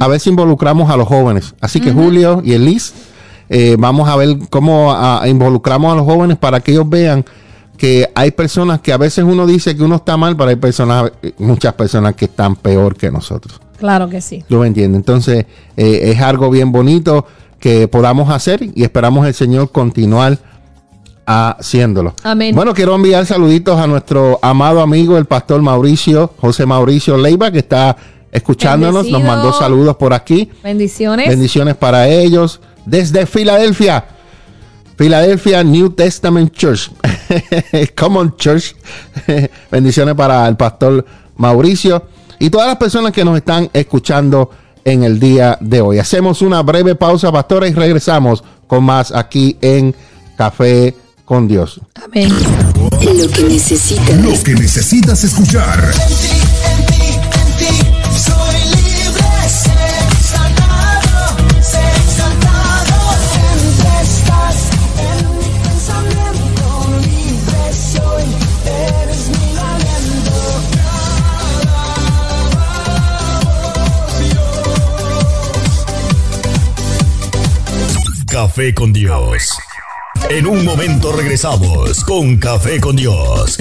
a 0.00 0.08
ver 0.08 0.20
si 0.20 0.30
involucramos 0.30 0.90
a 0.90 0.96
los 0.96 1.06
jóvenes. 1.08 1.54
Así 1.60 1.80
que 1.80 1.92
Julio 1.92 2.40
y 2.44 2.52
Elis, 2.52 2.92
eh, 3.48 3.76
vamos 3.78 4.08
a 4.08 4.16
ver 4.16 4.38
cómo 4.48 4.96
involucramos 5.26 5.92
a 5.92 5.96
los 5.96 6.04
jóvenes 6.04 6.38
para 6.38 6.60
que 6.60 6.72
ellos 6.72 6.88
vean 6.88 7.24
que 7.80 8.10
hay 8.14 8.30
personas 8.32 8.82
que 8.82 8.92
a 8.92 8.98
veces 8.98 9.24
uno 9.24 9.46
dice 9.46 9.74
que 9.74 9.82
uno 9.82 9.96
está 9.96 10.18
mal, 10.18 10.36
pero 10.36 10.50
hay 10.50 10.56
personas, 10.56 11.12
muchas 11.38 11.72
personas 11.72 12.14
que 12.14 12.26
están 12.26 12.54
peor 12.54 12.94
que 12.94 13.10
nosotros. 13.10 13.58
Claro 13.78 14.10
que 14.10 14.20
sí. 14.20 14.44
Yo 14.50 14.60
me 14.60 14.66
entiendo. 14.66 14.98
Entonces, 14.98 15.46
eh, 15.78 16.12
es 16.12 16.20
algo 16.20 16.50
bien 16.50 16.72
bonito 16.72 17.24
que 17.58 17.88
podamos 17.88 18.28
hacer 18.28 18.60
y 18.74 18.82
esperamos 18.82 19.26
el 19.26 19.32
Señor 19.32 19.72
continuar 19.72 20.36
haciéndolo. 21.24 22.12
Amén. 22.22 22.54
Bueno, 22.54 22.74
quiero 22.74 22.94
enviar 22.94 23.24
saluditos 23.24 23.80
a 23.80 23.86
nuestro 23.86 24.38
amado 24.42 24.82
amigo, 24.82 25.16
el 25.16 25.24
pastor 25.24 25.62
Mauricio, 25.62 26.34
José 26.38 26.66
Mauricio 26.66 27.16
Leiva, 27.16 27.50
que 27.50 27.60
está 27.60 27.96
escuchándonos. 28.30 29.08
Nos 29.08 29.24
mandó 29.24 29.54
saludos 29.54 29.96
por 29.96 30.12
aquí. 30.12 30.50
Bendiciones. 30.62 31.30
Bendiciones 31.30 31.76
para 31.76 32.08
ellos. 32.08 32.60
Desde 32.84 33.24
Filadelfia. 33.24 34.04
Filadelfia 35.00 35.64
New 35.64 35.94
Testament 35.94 36.52
Church. 36.52 36.90
Common 37.96 38.36
Church. 38.36 38.76
Bendiciones 39.70 40.14
para 40.14 40.46
el 40.46 40.58
pastor 40.58 41.06
Mauricio 41.38 42.04
y 42.38 42.50
todas 42.50 42.66
las 42.66 42.76
personas 42.76 43.10
que 43.10 43.24
nos 43.24 43.34
están 43.38 43.70
escuchando 43.72 44.50
en 44.84 45.02
el 45.02 45.18
día 45.18 45.56
de 45.58 45.80
hoy. 45.80 45.98
Hacemos 45.98 46.42
una 46.42 46.62
breve 46.62 46.96
pausa, 46.96 47.32
pastores, 47.32 47.70
y 47.70 47.74
regresamos 47.74 48.44
con 48.66 48.84
más 48.84 49.10
aquí 49.10 49.56
en 49.62 49.94
Café 50.36 50.94
con 51.24 51.48
Dios. 51.48 51.80
Amén. 52.04 52.30
Lo 53.00 53.30
que 53.30 53.44
necesitas. 53.44 54.22
Lo 54.22 54.42
que 54.42 54.52
necesitas 54.54 55.24
escuchar. 55.24 55.94
Café 78.42 78.72
con 78.72 78.90
Dios. 78.90 79.50
En 80.30 80.46
un 80.46 80.64
momento 80.64 81.12
regresamos 81.12 82.02
con 82.04 82.38
Café 82.38 82.80
con 82.80 82.96
Dios. 82.96 83.58